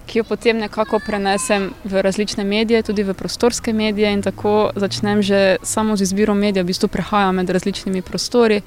ki 0.05 0.19
jo 0.19 0.23
potem 0.23 0.57
nekako 0.61 0.99
prenesem 1.05 1.71
v 1.83 2.01
različne 2.01 2.43
medije, 2.43 2.83
tudi 2.83 3.03
v 3.03 3.13
prostorske 3.17 3.73
medije 3.73 4.11
in 4.13 4.21
tako 4.21 4.71
začnem 4.75 5.21
že 5.21 5.57
samo 5.63 5.97
z 5.97 6.01
izbiro 6.01 6.33
medijev, 6.33 6.65
v 6.65 6.73
bistvu 6.73 6.87
prehajam 6.87 7.35
med 7.35 7.49
različnimi 7.49 8.01
prostori. 8.01 8.61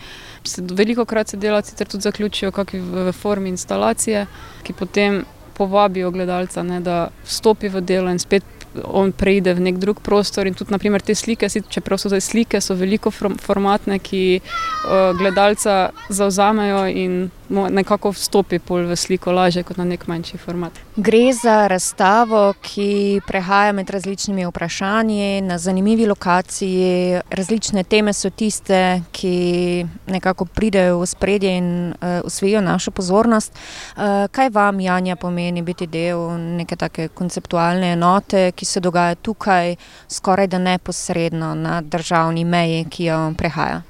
Veliko 0.58 1.04
krat 1.04 1.28
se 1.28 1.37
delavci 1.37 1.76
tudi 1.84 2.02
zaključijo 2.02 2.52
v 2.72 3.12
formi 3.12 3.48
instalacije, 3.48 4.26
ki 4.62 4.72
potem 4.72 5.24
povabijo 5.58 6.11
gledalca, 6.11 6.62
ne, 6.62 6.80
da 6.80 7.08
vstopi 7.24 7.68
v 7.68 7.80
delo 7.80 8.11
in 8.11 8.18
spet 8.18 8.44
on 8.84 9.12
preide 9.12 9.54
v 9.54 9.64
nek 9.64 9.78
drug 9.82 10.00
prostor. 10.04 10.46
In 10.46 10.54
tudi 10.54 10.72
naprimer, 10.74 11.02
te 11.02 11.14
slike, 11.14 11.48
čeprav 11.48 11.98
so 11.98 12.12
zdaj 12.12 12.22
slike, 12.22 12.61
so 12.61 12.76
veliko 12.78 13.11
formatne, 13.11 13.98
ki 13.98 14.22
uh, 14.38 15.16
gledalca 15.18 15.90
zauzamejo 16.08 16.87
in 16.87 17.18
nekako 17.48 18.11
vstopi 18.11 18.58
v 18.68 18.96
sliko 18.96 19.32
lažje 19.32 19.62
kot 19.62 19.76
na 19.76 19.84
nek 19.84 20.06
manjši 20.06 20.38
format. 20.38 20.72
Gre 20.96 21.32
za 21.32 21.66
razstavo, 21.66 22.52
ki 22.62 23.20
prehaja 23.26 23.72
med 23.72 23.90
različnimi 23.90 24.46
vprašanji 24.46 25.40
na 25.40 25.58
zanimivi 25.58 26.06
lokaciji. 26.06 27.20
Različne 27.30 27.84
teme 27.84 28.12
so 28.12 28.30
tiste, 28.30 29.02
ki 29.12 29.87
nekako 30.06 30.44
pridejo 30.44 30.98
v 31.00 31.06
spredje 31.06 31.56
in 31.56 31.88
uh, 31.90 32.20
usvojijo 32.24 32.61
našo 32.61 32.90
pozornost. 32.90 33.52
Uh, 33.96 34.02
kaj 34.30 34.50
vam, 34.50 34.80
Janja, 34.80 35.16
pomeni 35.16 35.62
biti 35.62 35.87
del 35.87 36.38
neke 36.38 36.76
take 36.76 37.08
konceptualne 37.08 37.92
enote, 37.92 38.52
ki 38.52 38.64
se 38.64 38.80
dogaja 38.80 39.14
tukaj, 39.14 39.76
skoraj 40.08 40.46
da 40.46 40.58
neposredno 40.58 41.54
na 41.54 41.80
državni 41.80 42.44
meji, 42.44 42.84
ki 42.90 43.04
jo 43.04 43.20
prehaja? 43.37 43.82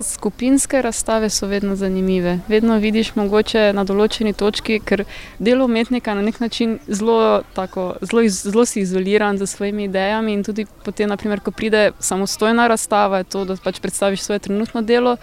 Skupinske 0.00 0.82
razstave 0.82 1.30
so 1.30 1.46
vedno 1.46 1.76
zanimive. 1.76 2.38
Vedno 2.48 2.78
vidiš 2.78 3.14
mogoče 3.14 3.72
na 3.74 3.84
določeni 3.84 4.32
točki, 4.32 4.78
ker 4.80 5.02
delo 5.38 5.64
umetnika 5.66 6.14
na 6.14 6.22
nek 6.22 6.40
način 6.40 6.78
zelo, 6.86 7.42
tako, 7.54 7.94
zelo, 8.02 8.22
zelo 8.28 8.64
si 8.66 8.80
izoliran 8.80 9.38
z 9.38 9.46
svojimi 9.46 9.84
idejami 9.88 10.32
in 10.32 10.44
tudi 10.44 10.66
potem, 10.84 11.10
naprimer, 11.10 11.40
ko 11.40 11.50
pride 11.50 11.90
samostojna 11.98 12.68
razstava, 12.70 13.22
je 13.22 13.28
to, 13.34 13.44
da 13.44 13.56
pač 13.64 13.80
predstaviš 13.80 14.22
svoje 14.22 14.44
trenutno 14.46 14.82
delo, 14.82 15.16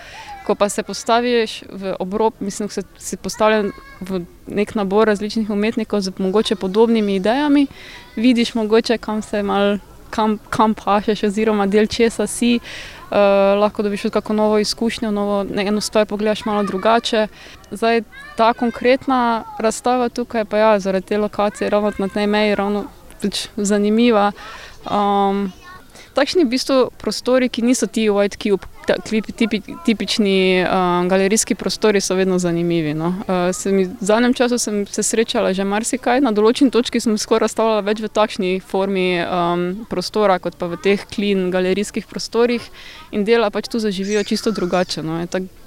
ko 0.45 0.55
pa 0.55 0.69
se 0.69 0.83
postaviš 0.83 1.61
v 1.71 1.95
obrob, 1.99 2.33
mislim, 2.39 2.69
da 2.75 2.83
si 2.99 3.17
postavljen 3.17 3.71
v 4.01 4.25
nek 4.47 4.75
nabor 4.75 5.07
različnih 5.07 5.49
umetnikov 5.49 6.01
z 6.01 6.13
mogoče 6.17 6.55
podobnimi 6.55 7.15
idejami, 7.15 7.67
vidiš 8.15 8.55
mogoče, 8.55 8.97
kam 8.97 9.21
se 9.21 9.43
mal, 9.43 9.77
kam, 10.09 10.37
kam 10.49 10.73
pašeš 10.73 11.23
oziroma 11.31 11.65
del 11.67 11.87
česa 11.87 12.27
si. 12.27 12.59
Uh, 12.59 12.94
lahko 13.59 13.83
dobiš 13.83 14.01
tudi 14.01 14.13
kako 14.13 14.33
novo 14.33 14.59
izkušnjo, 14.59 15.11
novo, 15.11 15.45
eno 15.55 15.81
stvar 15.81 16.05
pogledaš 16.05 16.45
malo 16.45 16.63
drugače. 16.63 17.27
Zdaj, 17.71 18.01
ta 18.37 18.53
konkretna 18.53 19.43
razstava 19.59 20.09
tukaj, 20.09 20.45
pa 20.45 20.57
ja, 20.57 20.79
zaradi 20.79 21.05
te 21.05 21.17
lokacije, 21.17 21.69
ravno 21.69 21.91
na 21.97 22.07
tej 22.07 22.27
meji, 22.27 22.55
ravno 22.55 22.85
pač 23.21 23.47
zanimiva. 23.57 24.31
Um, 24.91 25.51
takšni 26.15 26.45
v 26.45 26.53
bistvu 26.55 26.77
prostori, 27.01 27.49
ki 27.51 27.61
niso 27.65 27.87
ti 27.91 28.07
white 28.09 28.39
cube, 28.39 28.65
tipi, 29.35 29.59
tipični 29.85 30.63
uh, 30.63 31.03
galerijski 31.09 31.55
prostori, 31.55 32.01
so 32.01 32.15
vedno 32.15 32.39
zanimivi. 32.39 32.93
No. 32.97 33.11
Uh, 33.27 33.51
mi, 33.73 33.85
v 33.85 34.05
zadnjem 34.05 34.33
času 34.33 34.57
sem 34.57 34.85
se 34.87 35.03
srečala 35.03 35.53
že 35.53 35.67
marsikaj, 35.67 36.23
na 36.23 36.31
določeni 36.35 36.71
točki 36.71 37.01
sem 37.03 37.17
skoraj 37.19 37.45
razstavljala 37.45 37.85
več 37.85 38.01
v 38.03 38.09
takšni 38.09 38.51
formi 38.63 39.07
um, 39.21 39.65
prostora, 39.91 40.39
kot 40.39 40.55
pa 40.59 40.71
v 40.71 40.79
teh 40.81 41.03
klin 41.11 41.49
galerijskih 41.53 42.07
prostorih 42.07 42.63
in 43.11 43.27
dela 43.27 43.51
pač 43.51 43.67
tu 43.71 43.83
zaživijo 43.83 44.23
čisto 44.23 44.55
drugače. 44.55 45.03
No. 45.03 45.19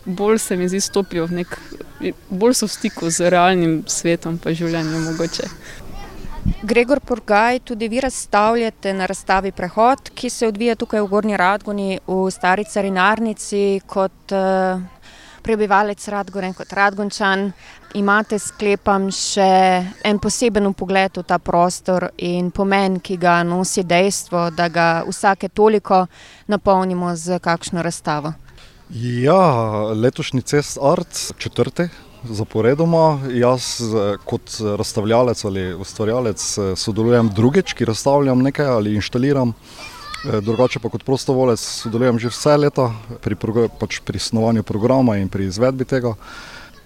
Bolj 0.09 0.39
se 0.41 0.57
mi 0.57 0.69
zdi, 0.73 0.81
stopijo 0.81 1.27
v 1.29 1.43
nek, 1.43 1.59
bolj 2.33 2.55
so 2.57 2.67
v 2.67 2.73
stiku 2.73 3.11
z 3.13 3.29
realnim 3.29 3.83
svetom, 3.85 4.39
pa 4.41 4.57
življenjem 4.57 5.05
mogoče. 5.13 5.51
Gregor 6.63 7.01
Purgaj, 7.01 7.59
tudi 7.59 7.89
vi 7.89 8.01
razstavljate 8.01 8.93
na 8.95 9.07
razstavi 9.07 9.53
Prehod, 9.53 10.11
ki 10.15 10.31
se 10.31 10.47
odvija 10.47 10.75
tukaj 10.75 11.01
v 11.01 11.07
Gornji 11.07 11.37
Radguni, 11.37 11.99
v 12.07 12.31
stari 12.31 12.65
carinarnici, 12.65 13.81
kot 13.87 14.33
uh, 14.33 14.81
prebivalec 15.43 16.09
Radgore, 16.09 16.53
kot 16.53 16.73
Radgončan. 16.73 17.53
Imate, 17.95 18.39
sklepam, 18.39 19.07
še 19.15 19.49
en 20.05 20.19
poseben 20.21 20.73
pogled 20.77 21.17
v 21.17 21.25
ta 21.25 21.39
prostor 21.39 22.11
in 22.19 22.51
pomen, 22.51 22.99
ki 23.01 23.17
ga 23.17 23.39
nosi 23.49 23.87
dejstvo, 23.89 24.51
da 24.51 24.69
ga 24.69 24.89
vsake 25.09 25.49
toliko 25.49 26.07
napolnimo 26.47 27.15
z 27.17 27.39
kakšno 27.41 27.83
razstavo. 27.83 28.35
Ja, 28.91 29.41
letošnji 29.93 30.43
cest 30.43 30.79
art, 30.83 31.33
četrti, 31.39 31.89
zaporedoma. 32.25 33.21
Jaz 33.35 33.81
kot 34.25 34.59
razstavljalec 34.79 35.45
ali 35.45 35.75
ustvarjalec 35.75 36.43
sodelujem 36.77 37.31
drugič, 37.35 37.73
ki 37.73 37.85
razstavljam 37.85 38.43
nekaj 38.43 38.67
ali 38.67 38.95
inštaliram. 38.95 39.53
Drugače 40.43 40.81
pa 40.83 40.91
kot 40.91 41.05
prostovolec 41.07 41.61
sodelujem 41.61 42.19
že 42.19 42.33
vse 42.33 42.57
leta 42.57 42.91
pri, 43.23 43.37
pač 43.79 44.01
pri 44.03 44.19
snovanju 44.19 44.63
programa 44.63 45.17
in 45.17 45.29
pri 45.29 45.47
izvedbi 45.47 45.85
tega. 45.85 46.17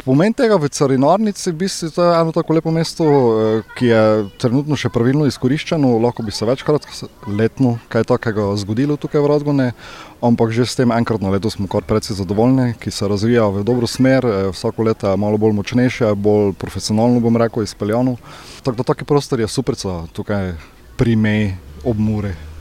Pomen 0.03 0.35
tega 0.35 0.57
v 0.59 0.67
carinarnici 0.67 1.55
je, 1.55 1.91
da 1.95 2.05
je 2.05 2.21
eno 2.21 2.33
tako 2.35 2.57
lepo 2.59 2.71
mesto, 2.75 3.05
eh, 3.07 3.63
ki 3.79 3.87
je 3.87 4.03
trenutno 4.43 4.75
še 4.75 4.91
pravilno 4.91 5.29
izkoriščeno, 5.31 5.93
lahko 6.03 6.27
bi 6.27 6.35
se 6.35 6.43
večkrat 6.43 6.89
letno 7.31 7.77
kaj 7.89 8.09
takega 8.11 8.49
zgodilo 8.59 8.97
tukaj 8.99 9.23
v 9.23 9.31
Radgone, 9.31 9.71
ampak 10.19 10.51
že 10.51 10.67
s 10.67 10.75
tem 10.75 10.91
enkrat 10.91 11.23
na 11.23 11.31
leto 11.31 11.51
smo 11.55 11.71
kar 11.71 11.87
precej 11.87 12.19
zadovoljni, 12.19 12.75
ki 12.83 12.91
se 12.91 13.07
razvija 13.07 13.47
v 13.47 13.63
dobro 13.63 13.87
smer, 13.87 14.27
eh, 14.27 14.51
vsako 14.51 14.91
leto 14.91 15.07
je 15.07 15.17
malo 15.17 15.39
bolj 15.39 15.55
močnejše, 15.63 16.15
bolj 16.19 16.59
profesionalno 16.59 17.23
bom 17.23 17.39
rekel, 17.39 17.63
izpeljano. 17.63 18.19
Tako 18.67 18.83
da 18.83 18.83
taki 18.83 19.05
prostor 19.07 19.39
je 19.39 19.47
super, 19.47 19.79
tukaj 20.13 20.57
pri 20.99 21.15
meji 21.15 21.55
ob 21.85 21.99
Muri. 21.99 22.52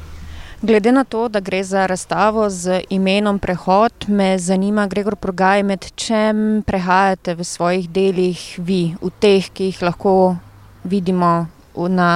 Glede 0.62 0.92
na 0.92 1.04
to, 1.04 1.28
da 1.28 1.40
gre 1.40 1.64
za 1.64 1.86
razstavo 1.86 2.50
z 2.50 2.82
imenom 2.90 3.40
Prehod, 3.40 3.94
me 4.08 4.40
zanima, 4.40 4.88
Gregor 4.88 5.16
Progaj, 5.16 5.64
med 5.64 5.86
čem 5.96 6.62
prehajate 6.62 7.34
v 7.34 7.44
svojih 7.44 7.88
delih, 7.90 8.38
vi, 8.62 8.94
v 9.02 9.10
teh, 9.20 9.48
ki 9.50 9.72
jih 9.72 9.80
lahko 9.82 10.36
vidimo 10.84 11.48
na 11.74 12.12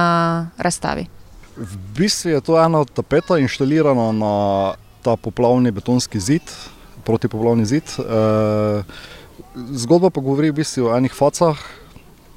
razstavi. 0.62 1.08
V 1.56 1.78
bistvu 1.98 2.30
je 2.30 2.40
to 2.40 2.54
ena 2.62 2.84
tapeta 2.84 3.38
inštalirana 3.42 4.12
na 4.12 4.34
ta 5.02 5.16
poplavni 5.16 5.72
betonski 5.74 6.20
zid, 6.20 6.46
protipoplavni 7.02 7.66
zid. 7.66 7.90
E, 7.98 8.84
zgodba 9.74 10.10
pa 10.10 10.22
govori 10.22 10.52
v 10.54 10.60
bistvu 10.62 10.86
o 10.86 10.94
enih 10.94 11.10
facah. 11.10 11.58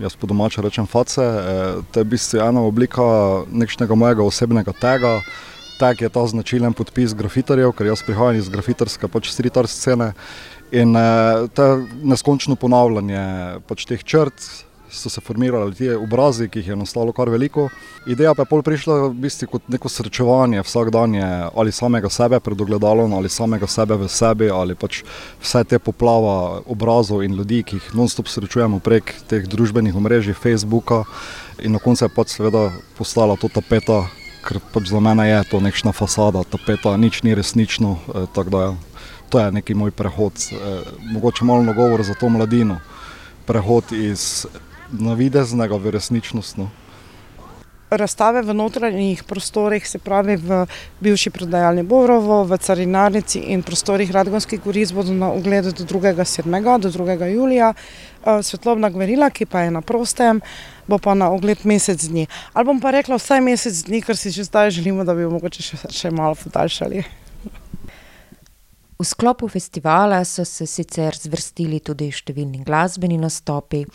Jaz 0.01 0.17
po 0.17 0.25
domačem 0.25 0.65
rečem 0.65 0.89
face, 0.89 1.21
e, 1.21 1.85
to 1.91 2.01
je 2.01 2.03
v 2.03 2.11
bistvu 2.17 2.41
ena 2.41 2.65
oblika 2.65 3.05
nekšnega 3.53 3.93
mojega 3.93 4.25
osebnega 4.25 4.73
tega, 4.73 5.19
tag 5.79 6.01
je 6.01 6.09
ta 6.11 6.25
značilen 6.27 6.75
podpis 6.75 7.15
grafitarjev, 7.15 7.71
ker 7.77 7.87
jaz 7.87 8.03
prihajam 8.05 8.39
iz 8.39 8.49
grafitarske 8.51 9.07
pač 9.07 9.31
street 9.31 9.57
art 9.57 9.71
scene. 9.71 10.13
In 10.75 10.93
uh, 10.93 11.47
to 11.55 11.69
neskončno 12.05 12.59
ponavljanje 12.59 13.23
pač 13.69 13.87
teh 13.89 14.03
črt, 14.03 14.43
so 14.91 15.09
se 15.09 15.21
formirali 15.21 15.75
ti 15.75 15.89
obrazi, 15.89 16.49
ki 16.49 16.59
jih 16.59 16.67
je 16.67 16.75
nastalo 16.75 17.13
kar 17.13 17.29
veliko. 17.29 17.67
Ideja 18.07 18.33
pa 18.35 18.43
je 18.45 18.49
pol 18.49 18.61
prišla 18.65 18.95
v 19.07 19.13
bistvu 19.25 19.47
kot 19.51 19.67
neko 19.69 19.89
srečevanje 19.89 20.63
vsakdanje 20.65 21.25
ali 21.53 21.71
samega 21.71 22.09
sebe 22.09 22.39
pred 22.39 22.61
ogledalom 22.61 23.13
ali 23.13 23.29
samega 23.29 23.67
sebe 23.67 23.97
v 23.97 24.09
sebi 24.09 24.49
ali 24.49 24.75
pač 24.75 25.03
vse 25.41 25.63
te 25.63 25.79
poplava 25.79 26.61
obrazov 26.65 27.23
in 27.23 27.37
ljudi, 27.37 27.63
ki 27.63 27.77
jih 27.77 27.91
non-stop 27.93 28.27
srečujemo 28.27 28.79
prek 28.79 29.13
teh 29.29 29.45
družbenih 29.47 29.95
omrežij, 29.95 30.33
Facebooka 30.33 31.03
in 31.59 31.71
na 31.77 31.79
koncu 31.79 32.05
je 32.05 32.15
pač 32.15 32.33
seveda 32.37 32.69
postala 32.97 33.37
to 33.37 33.49
tapeta, 33.49 34.07
ker 34.45 34.60
pač 34.73 34.89
za 34.89 34.99
mene 34.99 35.28
je 35.30 35.43
to 35.52 35.60
nekšna 35.60 35.91
fasada, 35.91 36.43
tapeta, 36.43 36.95
nič 36.97 37.23
ni 37.23 37.36
resnično, 37.36 37.97
eh, 38.15 38.43
da 38.49 38.60
ja, 38.62 38.71
to 39.30 39.39
je 39.39 39.52
neki 39.52 39.73
moj 39.73 39.91
prehod, 39.91 40.34
eh, 40.52 40.84
mogoče 41.13 41.45
malo 41.45 41.63
nagovor 41.63 42.04
za 42.04 42.13
to 42.13 42.30
mladino, 42.30 42.80
prehod 43.45 43.91
iz 43.91 44.45
navideznega 44.91 45.75
v 45.75 45.91
resničnost. 45.91 46.58
Razstave 47.89 48.41
v 48.41 48.54
notranjih 48.54 49.23
prostorih, 49.23 49.88
se 49.88 49.97
pravi 49.99 50.36
v 50.38 50.65
bivši 51.02 51.30
prodajalni 51.30 51.84
Borovo, 51.84 52.43
v 52.45 52.58
carinarnici 52.58 53.39
in 53.49 53.63
prostorih 53.65 54.12
Radgonskih 54.12 54.62
goric 54.62 54.91
bodo 54.93 55.13
na 55.13 55.32
ogled 55.34 55.65
do 55.73 55.86
2.7. 55.86 56.80
do 56.80 56.89
2. 56.89 57.25
julija. 57.34 57.73
Eh, 57.73 58.43
svetlobna 58.43 58.89
gverila, 58.89 59.30
ki 59.30 59.45
pa 59.45 59.62
je 59.62 59.71
na 59.71 59.82
prostem, 59.82 60.41
bo 60.88 60.97
pa 60.97 61.13
na 61.13 61.32
ogled 61.32 61.63
mesec 61.63 62.04
dni. 62.04 62.28
Ali 62.54 62.65
bom 62.65 62.80
pa 62.80 62.91
rekla 62.91 63.15
vsaj 63.15 63.41
mesec 63.41 63.73
dni, 63.88 64.02
ker 64.02 64.17
si 64.17 64.30
že 64.32 64.43
zdaj 64.43 64.71
želimo, 64.71 65.04
da 65.04 65.15
bi 65.15 65.21
jo 65.21 65.32
mogoče 65.32 65.63
še, 65.63 65.78
še 65.89 66.12
malo 66.12 66.36
podaljšali. 66.36 67.28
V 68.99 69.05
sklopu 69.07 69.47
festivala 69.47 70.25
so 70.25 70.43
se 70.43 70.65
sicer 70.67 71.15
zvrstili 71.15 71.77
tudi 71.79 72.09
številni 72.12 72.65
glasbeni 72.67 73.15
nastopi, 73.15 73.85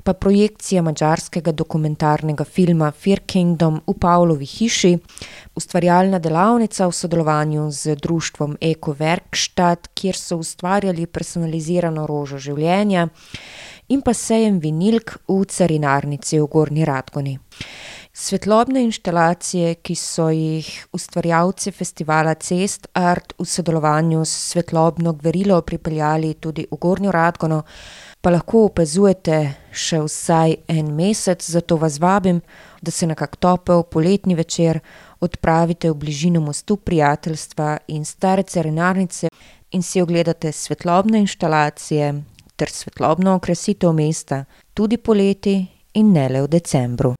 pa 0.00 0.14
projekcija 0.16 0.80
mačarskega 0.80 1.52
dokumentarnega 1.52 2.46
filma 2.48 2.88
Fear 2.88 3.20
Kingdom 3.28 3.82
v 3.84 3.94
Pavlovi 4.00 4.48
hiši, 4.48 4.94
ustvarjalna 5.60 6.16
delavnica 6.16 6.88
v 6.88 6.96
sodelovanju 6.96 7.68
z 7.76 7.98
društvom 8.00 8.56
Eko 8.72 8.96
Werkstatt, 8.96 9.92
kjer 9.92 10.16
so 10.16 10.40
ustvarjali 10.40 11.04
personalizirano 11.12 12.08
rožo 12.08 12.40
življenja, 12.40 13.10
in 13.92 14.00
pa 14.00 14.16
sejem 14.16 14.62
vinilk 14.64 15.18
v 15.28 15.42
carinarnici 15.44 16.40
v 16.40 16.48
Gorni 16.48 16.88
Radgoni. 16.88 17.36
Svetlobne 18.16 18.84
inštalacije, 18.86 19.72
ki 19.82 19.94
so 19.98 20.28
jih 20.30 20.68
ustvarjalci 20.94 21.72
festivala 21.74 22.36
Cest 22.38 22.86
Art 22.94 23.32
v 23.38 23.44
sodelovanju 23.44 24.20
s 24.24 24.52
svetlobno 24.52 25.12
gverilo 25.12 25.56
pripeljali 25.62 26.34
tudi 26.34 26.66
v 26.70 26.76
Gornjo 26.80 27.10
Radgono, 27.10 27.64
pa 28.20 28.30
lahko 28.30 28.60
opazujete 28.68 29.38
še 29.72 29.98
vsaj 30.04 30.54
en 30.68 30.92
mesec, 30.94 31.42
zato 31.42 31.76
vas 31.76 31.98
vabim, 31.98 32.38
da 32.82 32.94
se 32.94 33.06
na 33.10 33.18
kak 33.18 33.34
topel 33.36 33.82
poletni 33.82 34.38
večer 34.38 34.78
odpravite 35.20 35.90
v 35.90 35.98
bližino 36.06 36.40
mostu 36.40 36.76
prijateljstva 36.76 37.78
in 37.88 38.04
stare 38.04 38.46
carinarnice 38.46 39.32
in 39.72 39.82
si 39.82 40.00
ogledate 40.00 40.52
svetlobne 40.52 41.18
inštalacije 41.26 42.14
ter 42.54 42.70
svetlobno 42.70 43.34
okrasitev 43.34 43.92
mesta 43.92 44.44
tudi 44.74 45.02
poleti 45.02 45.58
in 45.94 46.12
ne 46.12 46.28
le 46.28 46.46
v 46.46 46.48
decembru. 46.48 47.14